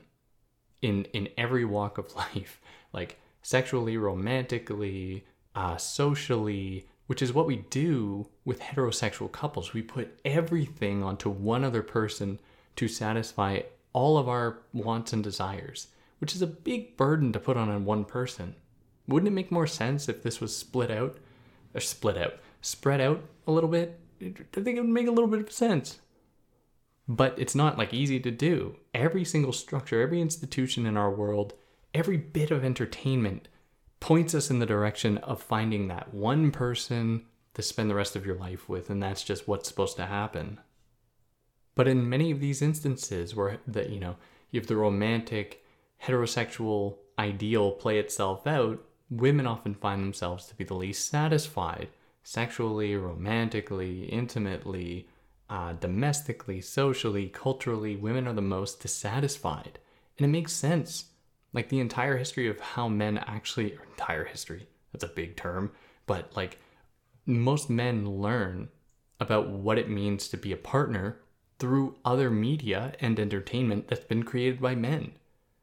[0.82, 2.60] in in every walk of life,
[2.92, 9.72] like sexually, romantically, uh, socially, which is what we do with heterosexual couples.
[9.72, 12.40] We put everything onto one other person
[12.76, 13.60] to satisfy
[13.92, 15.88] all of our wants and desires,
[16.18, 18.54] which is a big burden to put on one person.
[19.08, 21.16] Wouldn't it make more sense if this was split out,
[21.74, 23.98] or split out, spread out a little bit?
[24.20, 26.00] I think it would make a little bit of sense.
[27.08, 28.76] But it's not like easy to do.
[28.92, 31.54] Every single structure, every institution in our world,
[31.94, 33.48] every bit of entertainment
[34.00, 38.26] points us in the direction of finding that one person to spend the rest of
[38.26, 40.60] your life with, and that's just what's supposed to happen.
[41.74, 44.16] But in many of these instances where that you know,
[44.50, 45.64] you have the romantic
[46.04, 51.88] heterosexual ideal play itself out, women often find themselves to be the least satisfied
[52.22, 55.08] sexually, romantically, intimately,
[55.48, 57.96] uh, domestically, socially, culturally.
[57.96, 59.78] Women are the most dissatisfied.
[60.18, 61.06] And it makes sense.
[61.52, 65.72] Like the entire history of how men actually, entire history, that's a big term,
[66.06, 66.58] but like
[67.24, 68.68] most men learn
[69.20, 71.20] about what it means to be a partner
[71.58, 75.12] through other media and entertainment that's been created by men.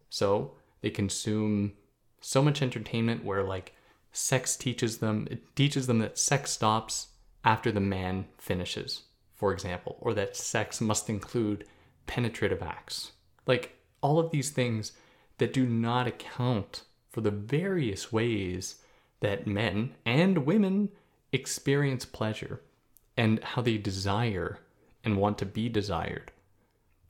[0.10, 1.74] So they consume
[2.20, 3.74] so much entertainment where like
[4.12, 7.08] sex teaches them it teaches them that sex stops
[7.44, 9.04] after the man finishes,
[9.44, 11.66] for example, or that sex must include
[12.08, 13.12] penetrative acts.
[13.46, 14.94] Like all of these things
[15.38, 18.76] that do not account for the various ways
[19.20, 20.88] that men and women
[21.34, 22.62] experience pleasure
[23.18, 24.60] and how they desire
[25.04, 26.32] and want to be desired.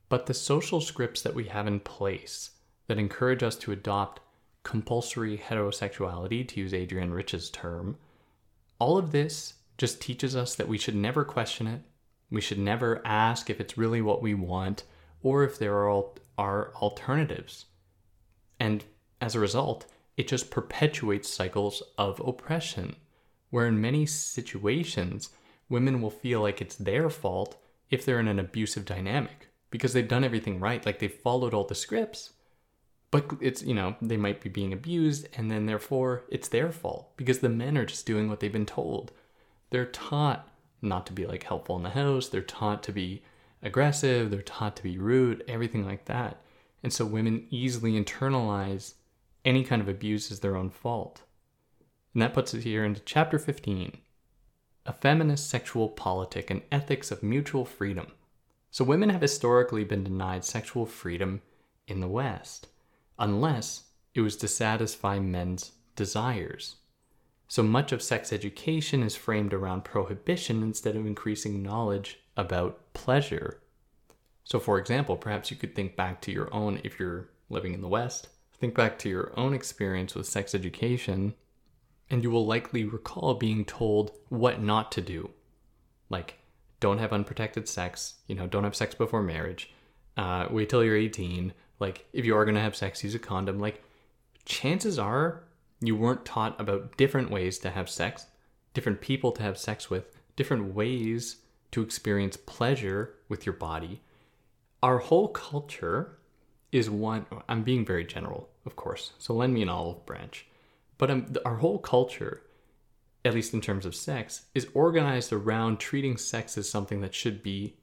[0.08, 2.50] But the social scripts that we have in place
[2.88, 4.18] that encourage us to adopt
[4.64, 7.96] compulsory heterosexuality, to use Adrienne Rich's term,
[8.80, 11.82] all of this just teaches us that we should never question it.
[12.34, 14.82] We should never ask if it's really what we want
[15.22, 16.04] or if there are,
[16.36, 17.66] are alternatives.
[18.58, 18.82] And
[19.20, 22.96] as a result, it just perpetuates cycles of oppression,
[23.50, 25.28] where in many situations,
[25.68, 27.56] women will feel like it's their fault
[27.88, 31.64] if they're in an abusive dynamic because they've done everything right, like they've followed all
[31.64, 32.32] the scripts.
[33.12, 37.16] But it's, you know, they might be being abused, and then therefore it's their fault
[37.16, 39.12] because the men are just doing what they've been told.
[39.70, 40.48] They're taught
[40.84, 43.22] not to be like helpful in the house, they're taught to be
[43.62, 46.42] aggressive, they're taught to be rude, everything like that.
[46.82, 48.94] And so women easily internalize
[49.44, 51.22] any kind of abuse as their own fault.
[52.12, 53.98] And that puts us here into chapter 15
[54.86, 58.08] A Feminist Sexual Politic and Ethics of Mutual Freedom.
[58.70, 61.42] So women have historically been denied sexual freedom
[61.86, 62.68] in the West,
[63.18, 66.76] unless it was to satisfy men's desires.
[67.54, 73.60] So much of sex education is framed around prohibition instead of increasing knowledge about pleasure
[74.44, 77.80] so, for example, perhaps you could think back to your own, if you're living in
[77.80, 81.34] the West, think back to your own experience with sex education,
[82.10, 85.30] and you will likely recall being told what not to do.
[86.10, 86.38] Like,
[86.78, 89.72] don't have unprotected sex, you know, don't have sex before marriage,
[90.18, 91.54] uh, wait till you're 18.
[91.80, 93.58] Like, if you are going to have sex, use a condom.
[93.58, 93.82] Like,
[94.44, 95.42] chances are
[95.80, 98.26] you weren't taught about different ways to have sex,
[98.72, 101.36] different people to have sex with, different ways
[101.72, 104.00] to experience pleasure with your body.
[104.82, 106.18] Our whole culture
[106.72, 110.46] is one i'm being very general of course so lend me an olive branch.
[110.98, 112.42] But um, our whole culture
[113.24, 117.42] at least in terms of sex is organized around treating sex as something that should
[117.42, 117.76] be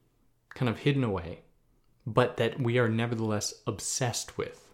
[0.49, 1.41] kind of hidden away
[2.05, 4.67] but that we are nevertheless obsessed with.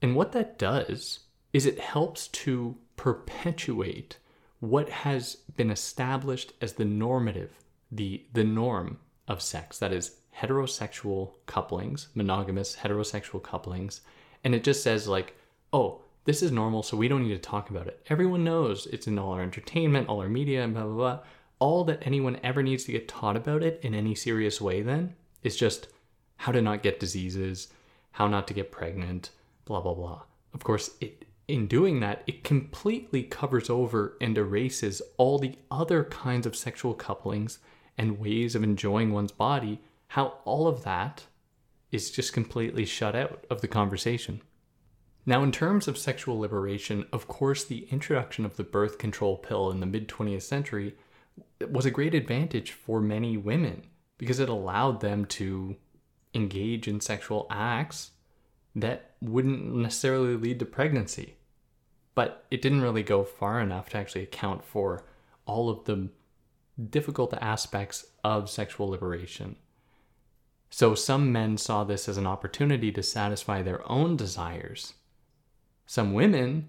[0.00, 1.20] And what that does
[1.54, 4.18] is it helps to perpetuate
[4.60, 7.52] what has been established as the normative
[7.90, 14.00] the the norm of sex that is heterosexual couplings, monogamous heterosexual couplings,
[14.42, 15.36] and it just says like,
[15.72, 18.04] oh, this is normal, so we don't need to talk about it.
[18.08, 21.18] Everyone knows it's in all our entertainment, all our media, and blah blah blah.
[21.60, 25.14] All that anyone ever needs to get taught about it in any serious way then
[25.42, 25.86] is just
[26.36, 27.68] how to not get diseases,
[28.12, 29.30] how not to get pregnant,
[29.66, 30.22] blah blah blah.
[30.52, 36.04] Of course, it in doing that, it completely covers over and erases all the other
[36.04, 37.58] kinds of sexual couplings
[37.98, 41.24] and ways of enjoying one's body how all of that
[41.90, 44.40] is just completely shut out of the conversation.
[45.26, 49.70] Now, in terms of sexual liberation, of course, the introduction of the birth control pill
[49.70, 50.94] in the mid 20th century
[51.68, 53.82] was a great advantage for many women
[54.18, 55.76] because it allowed them to
[56.34, 58.12] engage in sexual acts
[58.74, 61.36] that wouldn't necessarily lead to pregnancy.
[62.14, 65.04] But it didn't really go far enough to actually account for
[65.46, 66.08] all of the
[66.90, 69.56] difficult aspects of sexual liberation.
[70.70, 74.94] So some men saw this as an opportunity to satisfy their own desires.
[75.86, 76.68] Some women,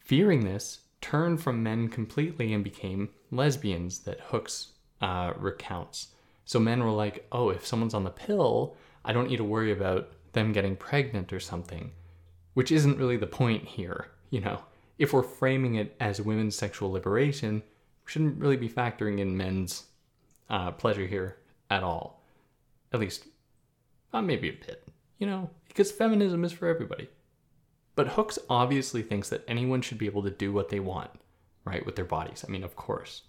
[0.00, 6.08] fearing this, turned from men completely and became lesbians that Hooks uh, recounts.
[6.44, 9.72] So men were like, oh, if someone's on the pill, I don't need to worry
[9.72, 11.92] about them getting pregnant or something,
[12.54, 14.62] which isn't really the point here, you know.
[14.98, 17.62] If we're framing it as women's sexual liberation,
[18.04, 19.84] we shouldn't really be factoring in men's
[20.50, 21.36] uh, pleasure here
[21.70, 22.24] at all.
[22.92, 23.26] At least,
[24.12, 27.08] uh, maybe a bit, you know, because feminism is for everybody.
[27.94, 31.10] But Hooks obviously thinks that anyone should be able to do what they want,
[31.64, 32.44] right, with their bodies.
[32.46, 33.22] I mean, of course.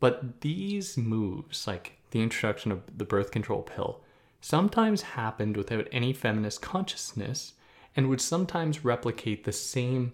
[0.00, 4.02] But these moves, like the introduction of the birth control pill,
[4.40, 7.54] sometimes happened without any feminist consciousness
[7.96, 10.12] and would sometimes replicate the same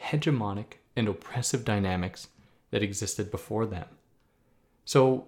[0.00, 2.28] hegemonic and oppressive dynamics
[2.70, 3.86] that existed before them.
[4.84, 5.26] So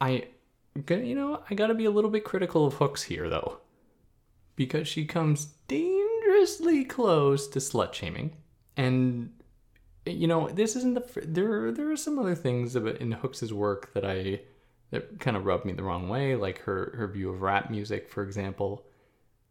[0.00, 0.28] I
[0.88, 3.58] you know, I got to be a little bit critical of Hooks here though.
[4.56, 8.32] Because she comes dangerously close to slut shaming
[8.76, 9.30] and
[10.06, 11.70] you know, this isn't the there.
[11.70, 14.40] There are some other things about in Hooks's work that I
[14.90, 18.08] that kind of rubbed me the wrong way, like her her view of rap music,
[18.08, 18.86] for example.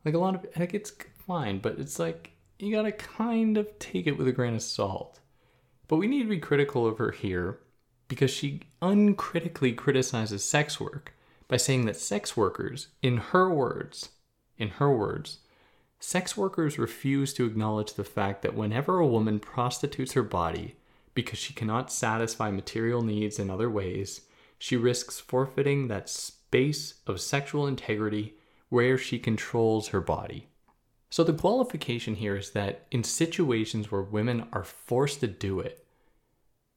[0.05, 0.93] Like a lot of like it's
[1.25, 5.19] fine, but it's like you gotta kind of take it with a grain of salt.
[5.87, 7.59] But we need to be critical of her here
[8.07, 11.13] because she uncritically criticizes sex work
[11.47, 14.09] by saying that sex workers, in her words,
[14.57, 15.39] in her words,
[15.99, 20.75] Sex workers refuse to acknowledge the fact that whenever a woman prostitutes her body
[21.15, 24.21] because she cannot satisfy material needs in other ways,
[24.57, 28.35] she risks forfeiting that space of sexual integrity
[28.69, 30.47] where she controls her body.
[31.09, 35.85] So the qualification here is that in situations where women are forced to do it,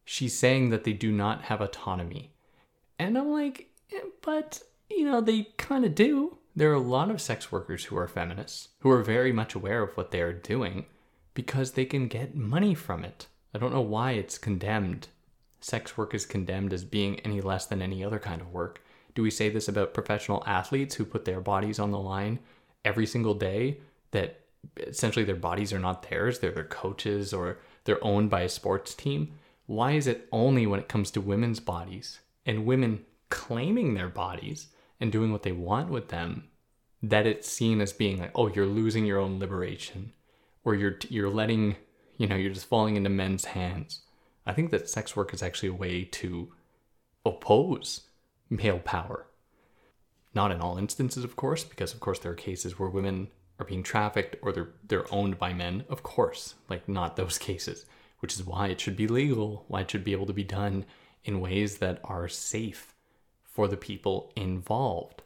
[0.04, 2.32] she's saying that they do not have autonomy.
[2.98, 6.38] And I'm like, eh, but, you know, they kind of do.
[6.54, 9.82] There are a lot of sex workers who are feminists, who are very much aware
[9.82, 10.86] of what they are doing
[11.34, 13.26] because they can get money from it.
[13.54, 15.08] I don't know why it's condemned.
[15.60, 18.82] Sex work is condemned as being any less than any other kind of work.
[19.14, 22.38] Do we say this about professional athletes who put their bodies on the line
[22.84, 23.78] every single day?
[24.12, 24.40] That
[24.76, 28.94] essentially their bodies are not theirs, they're their coaches or they're owned by a sports
[28.94, 29.32] team?
[29.66, 34.68] Why is it only when it comes to women's bodies and women claiming their bodies
[35.00, 36.48] and doing what they want with them
[37.02, 40.12] that it's seen as being like oh you're losing your own liberation
[40.64, 41.76] or you're you're letting
[42.18, 44.02] you know you're just falling into men's hands
[44.50, 46.52] i think that sex work is actually a way to
[47.24, 48.02] oppose
[48.48, 49.26] male power
[50.34, 53.28] not in all instances of course because of course there are cases where women
[53.58, 57.86] are being trafficked or they're they're owned by men of course like not those cases
[58.20, 60.84] which is why it should be legal why it should be able to be done
[61.24, 62.94] in ways that are safe
[63.42, 65.22] for the people involved.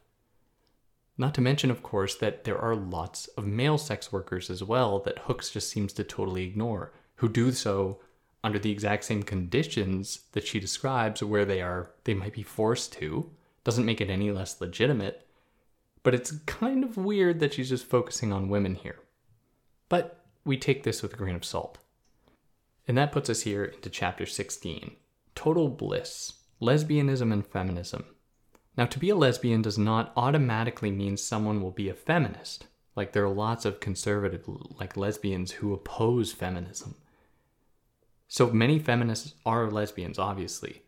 [1.16, 4.99] Not to mention, of course, that there are lots of male sex workers as well
[5.01, 8.01] that Hooks just seems to totally ignore, who do so
[8.45, 12.93] under the exact same conditions that she describes where they are they might be forced
[12.93, 13.31] to.
[13.65, 15.27] Doesn't make it any less legitimate.
[16.03, 19.01] But it's kind of weird that she's just focusing on women here.
[19.89, 21.79] But we take this with a grain of salt.
[22.87, 24.95] And that puts us here into chapter 16
[25.35, 28.05] Total Bliss Lesbianism and Feminism.
[28.77, 32.67] Now, to be a lesbian does not automatically mean someone will be a feminist.
[32.95, 34.45] Like, there are lots of conservative,
[34.79, 36.97] like lesbians, who oppose feminism.
[38.29, 40.83] So, many feminists are lesbians, obviously.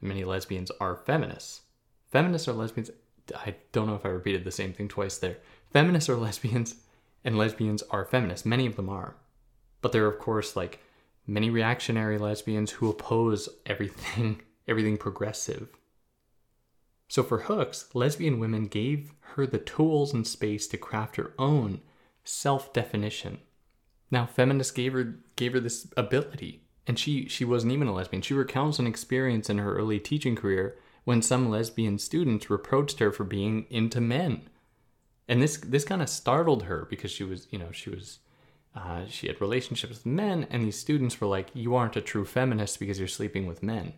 [0.00, 1.62] Many lesbians are feminists.
[2.10, 2.90] Feminists are lesbians.
[3.34, 5.38] I don't know if I repeated the same thing twice there.
[5.72, 6.76] Feminists are lesbians,
[7.24, 8.46] and lesbians are feminists.
[8.46, 9.16] Many of them are.
[9.80, 10.80] But there are, of course, like
[11.26, 15.68] many reactionary lesbians who oppose everything, everything progressive
[17.08, 21.80] so for Hooks, lesbian women gave her the tools and space to craft her own
[22.22, 23.38] self-definition.
[24.10, 28.22] Now feminists gave her gave her this ability, and she she wasn't even a lesbian.
[28.22, 33.12] She recounts an experience in her early teaching career when some lesbian students reproached her
[33.12, 34.48] for being into men.
[35.28, 38.20] And this this kind of startled her because she was, you know, she was
[38.74, 42.24] uh, she had relationships with men, and these students were like, "You aren't a true
[42.24, 43.92] feminist because you're sleeping with men."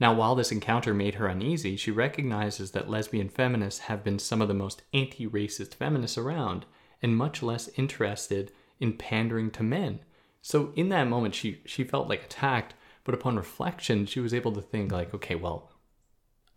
[0.00, 4.40] Now, while this encounter made her uneasy, she recognizes that lesbian feminists have been some
[4.40, 6.64] of the most anti racist feminists around
[7.02, 8.50] and much less interested
[8.80, 10.00] in pandering to men.
[10.42, 12.74] So, in that moment, she, she felt like attacked,
[13.04, 15.72] but upon reflection, she was able to think, like, okay, well,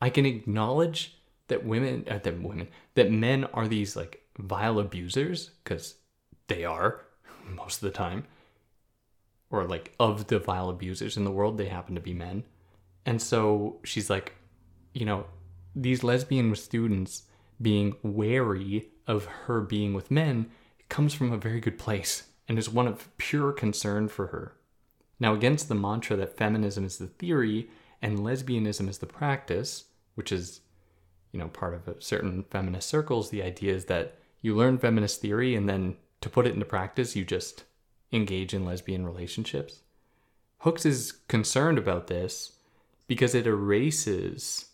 [0.01, 1.17] I can acknowledge
[1.47, 5.95] that women, uh, that women, that men are these like vile abusers, because
[6.47, 7.01] they are
[7.45, 8.25] most of the time,
[9.49, 12.43] or like of the vile abusers in the world, they happen to be men.
[13.05, 14.35] And so she's like,
[14.93, 15.25] you know,
[15.75, 17.23] these lesbian students
[17.61, 20.49] being wary of her being with men
[20.89, 24.55] comes from a very good place and is one of pure concern for her.
[25.19, 27.69] Now, against the mantra that feminism is the theory
[28.01, 29.85] and lesbianism is the practice,
[30.15, 30.61] which is,
[31.31, 35.55] you know, part of certain feminist circles, the idea is that you learn feminist theory
[35.55, 37.63] and then to put it into practice, you just
[38.11, 39.81] engage in lesbian relationships.
[40.59, 42.53] Hooks is concerned about this
[43.07, 44.67] because it erases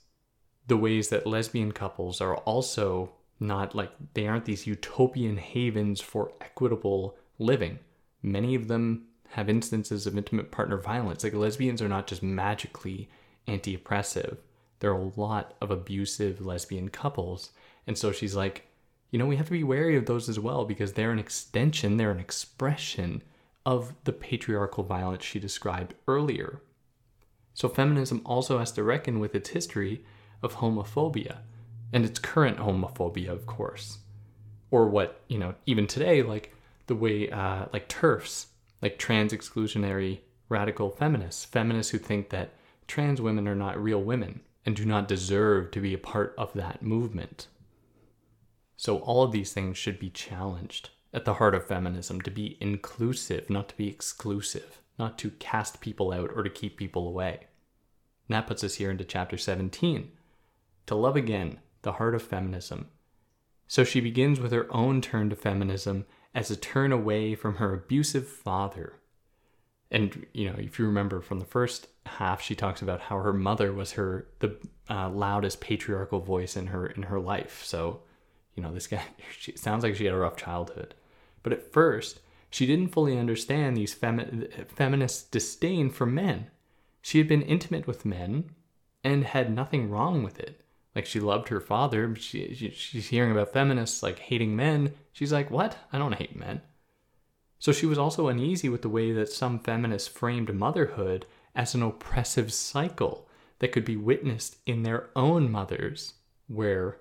[0.67, 6.33] the ways that lesbian couples are also not like they aren't these utopian havens for
[6.41, 7.79] equitable living.
[8.21, 11.23] Many of them have instances of intimate partner violence.
[11.23, 13.09] Like lesbians are not just magically
[13.47, 14.41] anti oppressive,
[14.79, 17.51] there are a lot of abusive lesbian couples.
[17.85, 18.67] And so she's like,
[19.11, 21.97] you know, we have to be wary of those as well because they're an extension,
[21.97, 23.23] they're an expression
[23.65, 26.61] of the patriarchal violence she described earlier.
[27.53, 30.03] So feminism also has to reckon with its history
[30.43, 31.39] of homophobia
[31.91, 33.99] and its current homophobia, of course.
[34.69, 36.53] Or what, you know, even today, like
[36.87, 38.47] the way, uh, like TERFs,
[38.81, 40.19] like trans exclusionary
[40.49, 42.53] radical feminists, feminists who think that
[42.87, 46.53] trans women are not real women and do not deserve to be a part of
[46.53, 47.47] that movement.
[48.75, 52.57] So, all of these things should be challenged at the heart of feminism to be
[52.59, 57.47] inclusive, not to be exclusive, not to cast people out or to keep people away.
[58.27, 60.11] And that puts us here into chapter 17
[60.87, 62.87] to love again, the heart of feminism.
[63.67, 66.05] So she begins with her own turn to feminism
[66.37, 68.93] as a turn away from her abusive father.
[69.89, 73.33] And you know, if you remember from the first half, she talks about how her
[73.33, 74.55] mother was her the
[74.87, 77.63] uh, loudest patriarchal voice in her in her life.
[77.65, 78.01] So,
[78.53, 79.01] you know, this guy
[79.37, 80.93] she, sounds like she had a rough childhood.
[81.41, 82.19] But at first,
[82.51, 86.51] she didn't fully understand these femi- feminist disdain for men.
[87.01, 88.51] She had been intimate with men
[89.03, 90.61] and had nothing wrong with it.
[90.97, 92.15] Like she loved her father.
[92.15, 94.95] She, she, she's hearing about feminists like hating men.
[95.13, 95.77] She's like, what?
[95.93, 96.61] I don't hate men.
[97.59, 101.83] So she was also uneasy with the way that some feminists framed motherhood as an
[101.83, 103.29] oppressive cycle
[103.59, 106.15] that could be witnessed in their own mothers,
[106.47, 106.97] where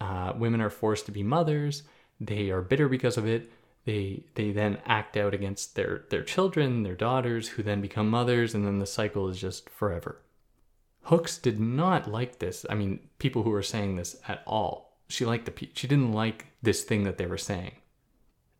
[0.00, 1.82] uh, women are forced to be mothers.
[2.18, 3.52] They are bitter because of it.
[3.84, 8.54] They they then act out against their their children, their daughters, who then become mothers,
[8.54, 10.22] and then the cycle is just forever.
[11.06, 12.66] Hooks did not like this.
[12.68, 14.98] I mean, people who were saying this at all.
[15.08, 17.76] She liked the she didn't like this thing that they were saying.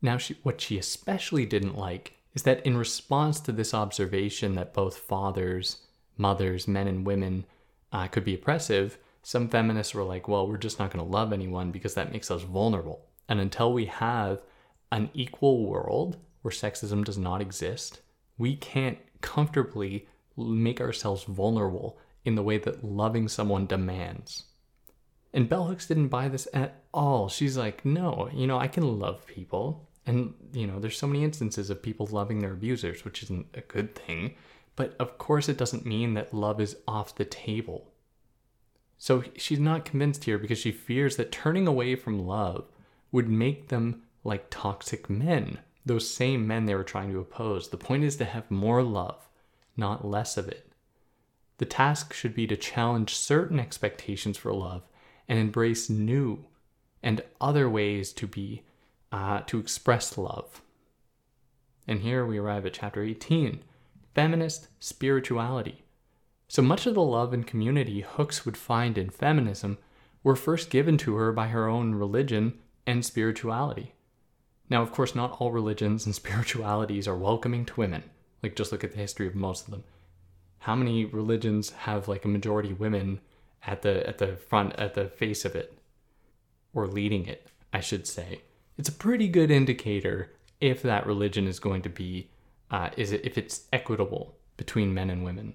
[0.00, 4.74] Now, she, what she especially didn't like is that in response to this observation that
[4.74, 5.78] both fathers,
[6.16, 7.46] mothers, men, and women
[7.90, 11.32] uh, could be oppressive, some feminists were like, well, we're just not going to love
[11.32, 13.06] anyone because that makes us vulnerable.
[13.28, 14.40] And until we have
[14.92, 18.02] an equal world where sexism does not exist,
[18.38, 24.44] we can't comfortably make ourselves vulnerable in the way that loving someone demands.
[25.32, 27.28] And Bell Hooks didn't buy this at all.
[27.28, 29.88] She's like, no, you know, I can love people.
[30.06, 33.60] And, you know, there's so many instances of people loving their abusers, which isn't a
[33.60, 34.34] good thing.
[34.76, 37.92] But of course, it doesn't mean that love is off the table.
[38.98, 42.66] So she's not convinced here because she fears that turning away from love
[43.12, 47.68] would make them like toxic men, those same men they were trying to oppose.
[47.68, 49.28] The point is to have more love,
[49.76, 50.65] not less of it.
[51.58, 54.82] The task should be to challenge certain expectations for love
[55.28, 56.44] and embrace new
[57.02, 58.62] and other ways to be
[59.12, 60.60] uh, to express love.
[61.86, 63.62] And here we arrive at chapter 18
[64.14, 65.84] feminist spirituality.
[66.48, 69.78] So much of the love and community Hooks would find in feminism
[70.22, 73.94] were first given to her by her own religion and spirituality.
[74.70, 78.04] Now, of course, not all religions and spiritualities are welcoming to women.
[78.42, 79.84] Like, just look at the history of most of them
[80.66, 83.20] how many religions have like a majority women
[83.64, 85.78] at the at the front at the face of it?
[86.74, 88.40] Or leading it i should say.
[88.76, 92.30] It's a pretty good indicator if that religion is going to be
[92.72, 95.54] uh, is it if it's equitable between men and women.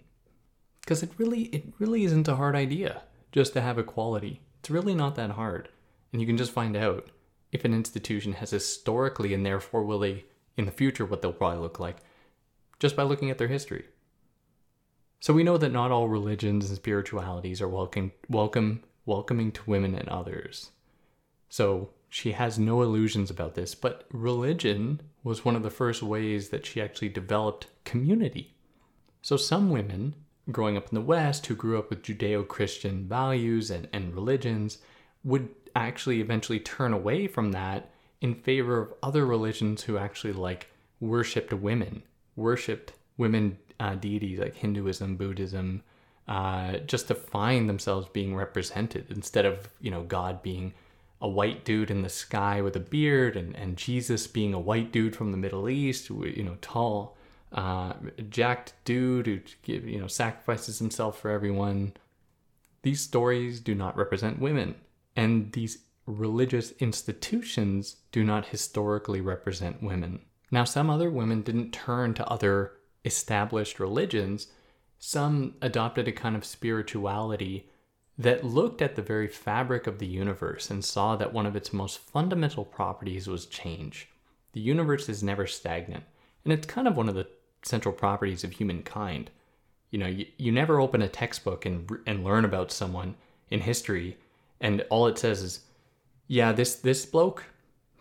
[0.79, 3.01] Because it really it really isn't a hard idea
[3.33, 4.39] just to have equality.
[4.61, 5.67] It's really not that hard.
[6.13, 7.09] And you can just find out
[7.51, 10.23] if an institution has historically and therefore will they
[10.55, 11.97] in the future what they'll probably look like
[12.79, 13.83] just by looking at their history
[15.21, 19.93] so we know that not all religions and spiritualities are welcome, welcome, welcoming to women
[19.93, 20.71] and others.
[21.47, 26.49] So she has no illusions about this, but religion was one of the first ways
[26.49, 28.55] that she actually developed community.
[29.21, 30.15] So some women
[30.51, 34.79] growing up in the West who grew up with Judeo Christian values and, and religions
[35.23, 37.91] would actually eventually turn away from that
[38.21, 42.01] in favor of other religions who actually like worshiped women,
[42.35, 45.81] worshiped women uh, deities like Hinduism, Buddhism,
[46.27, 50.73] uh, just to find themselves being represented instead of you know God being
[51.19, 54.91] a white dude in the sky with a beard and, and Jesus being a white
[54.91, 57.15] dude from the Middle East, you know, tall,
[57.51, 57.93] uh,
[58.29, 61.93] jacked dude who you know sacrifices himself for everyone.
[62.83, 64.75] These stories do not represent women,
[65.15, 70.19] and these religious institutions do not historically represent women.
[70.51, 72.73] Now, some other women didn't turn to other
[73.03, 74.47] established religions,
[74.99, 77.67] some adopted a kind of spirituality
[78.17, 81.73] that looked at the very fabric of the universe and saw that one of its
[81.73, 84.09] most fundamental properties was change.
[84.53, 86.03] The universe is never stagnant,
[86.43, 87.27] and it's kind of one of the
[87.63, 89.31] central properties of humankind.
[89.89, 93.15] You know, you, you never open a textbook and, and learn about someone
[93.49, 94.17] in history,
[94.59, 95.61] and all it says is,
[96.27, 97.45] yeah, this, this bloke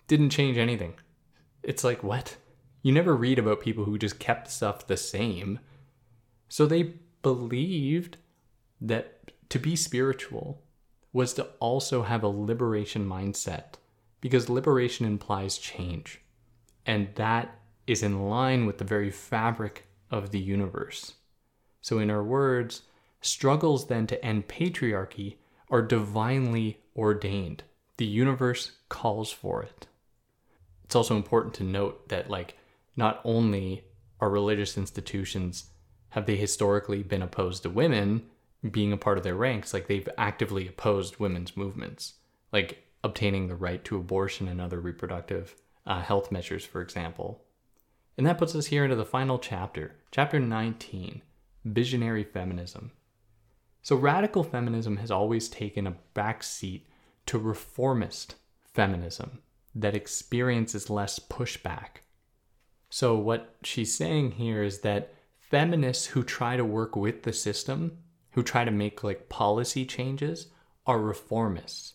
[0.07, 0.95] didn't change anything.
[1.63, 2.37] It's like, what?
[2.83, 5.61] You never read about people who just kept stuff the same.
[6.49, 8.17] So they believed
[8.81, 10.63] that to be spiritual
[11.13, 13.75] was to also have a liberation mindset
[14.21, 16.21] because liberation implies change.
[16.87, 21.15] And that is in line with the very fabric of the universe.
[21.81, 22.83] So, in our words,
[23.21, 25.37] struggles then to end patriarchy
[25.71, 27.65] are divinely ordained.
[27.97, 29.87] The universe calls for it.
[30.85, 32.57] It's also important to note that, like,
[33.01, 33.83] not only
[34.21, 35.71] are religious institutions
[36.11, 38.23] have they historically been opposed to women
[38.71, 42.15] being a part of their ranks, like they've actively opposed women's movements,
[42.53, 47.43] like obtaining the right to abortion and other reproductive uh, health measures, for example.
[48.19, 51.23] And that puts us here into the final chapter, chapter 19
[51.65, 52.93] Visionary Feminism.
[53.83, 56.87] So, radical feminism has always taken a back seat
[57.27, 58.35] to reformist
[58.75, 59.39] feminism
[59.75, 62.03] that experiences less pushback.
[62.91, 67.99] So, what she's saying here is that feminists who try to work with the system,
[68.33, 70.49] who try to make like policy changes,
[70.87, 71.93] are reformists.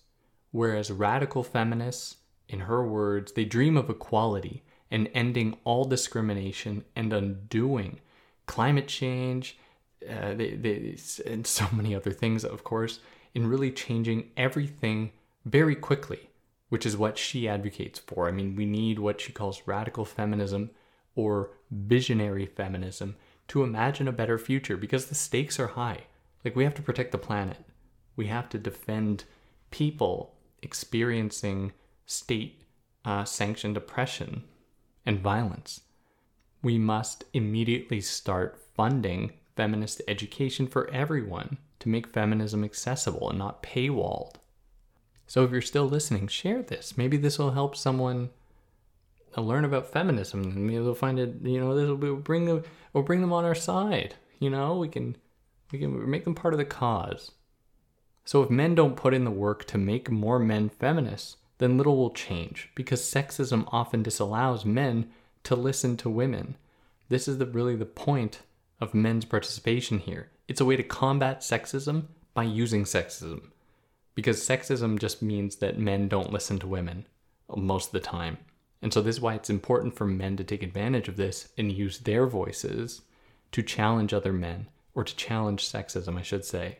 [0.51, 2.15] Whereas radical feminists,
[2.47, 7.99] in her words, they dream of equality and ending all discrimination and undoing
[8.45, 9.57] climate change,
[10.09, 12.99] uh, they, they, and so many other things, of course,
[13.33, 15.11] in really changing everything
[15.43, 16.29] very quickly,
[16.69, 18.27] which is what she advocates for.
[18.27, 20.71] I mean, we need what she calls radical feminism
[21.15, 23.15] or visionary feminism
[23.47, 26.01] to imagine a better future because the stakes are high.
[26.43, 27.65] Like, we have to protect the planet,
[28.15, 29.25] we have to defend
[29.71, 31.73] people experiencing
[32.05, 32.63] state
[33.03, 34.43] uh, sanctioned oppression
[35.05, 35.81] and violence.
[36.61, 43.61] We must immediately start funding feminist education for everyone to make feminism accessible and not
[43.61, 44.35] paywalled.
[45.27, 46.97] So if you're still listening, share this.
[46.97, 48.29] Maybe this will help someone
[49.41, 52.63] learn about feminism and maybe they'll find it, you know, this will bring them
[52.95, 54.15] We'll bring them on our side.
[54.39, 55.17] You know, we can
[55.69, 57.31] we can make them part of the cause.
[58.23, 61.97] So if men don't put in the work to make more men feminists, then little
[61.97, 65.09] will change because sexism often disallows men
[65.43, 66.55] to listen to women.
[67.09, 68.39] This is the, really the point
[68.79, 70.29] of men's participation here.
[70.47, 73.49] It's a way to combat sexism by using sexism.
[74.15, 77.07] Because sexism just means that men don't listen to women
[77.53, 78.37] most of the time.
[78.81, 81.71] And so this is why it's important for men to take advantage of this and
[81.71, 83.01] use their voices
[83.51, 86.79] to challenge other men, or to challenge sexism, I should say.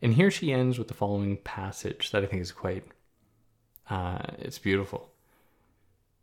[0.00, 2.84] And here she ends with the following passage that I think is quite
[3.88, 5.10] uh, it's beautiful.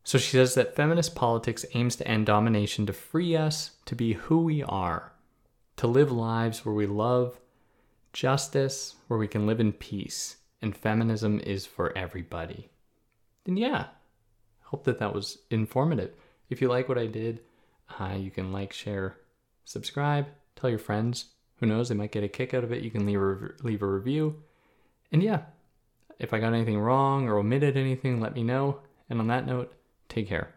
[0.04, 4.14] So she says that feminist politics aims to end domination to free us to be
[4.14, 5.12] who we are,
[5.78, 7.40] to live lives where we love
[8.14, 12.70] justice, where we can live in peace, and feminism is for everybody.
[13.46, 13.88] And yeah,
[14.72, 16.14] hope that that was informative.
[16.50, 17.42] If you like what I did,
[18.00, 19.18] uh, you can like, share,
[19.66, 21.26] subscribe, tell your friends.
[21.58, 22.84] Who knows, they might get a kick out of it.
[22.84, 24.42] You can leave a, leave a review.
[25.12, 25.42] And yeah,
[26.20, 28.80] if I got anything wrong or omitted anything, let me know.
[29.10, 29.74] And on that note,
[30.08, 30.56] take care.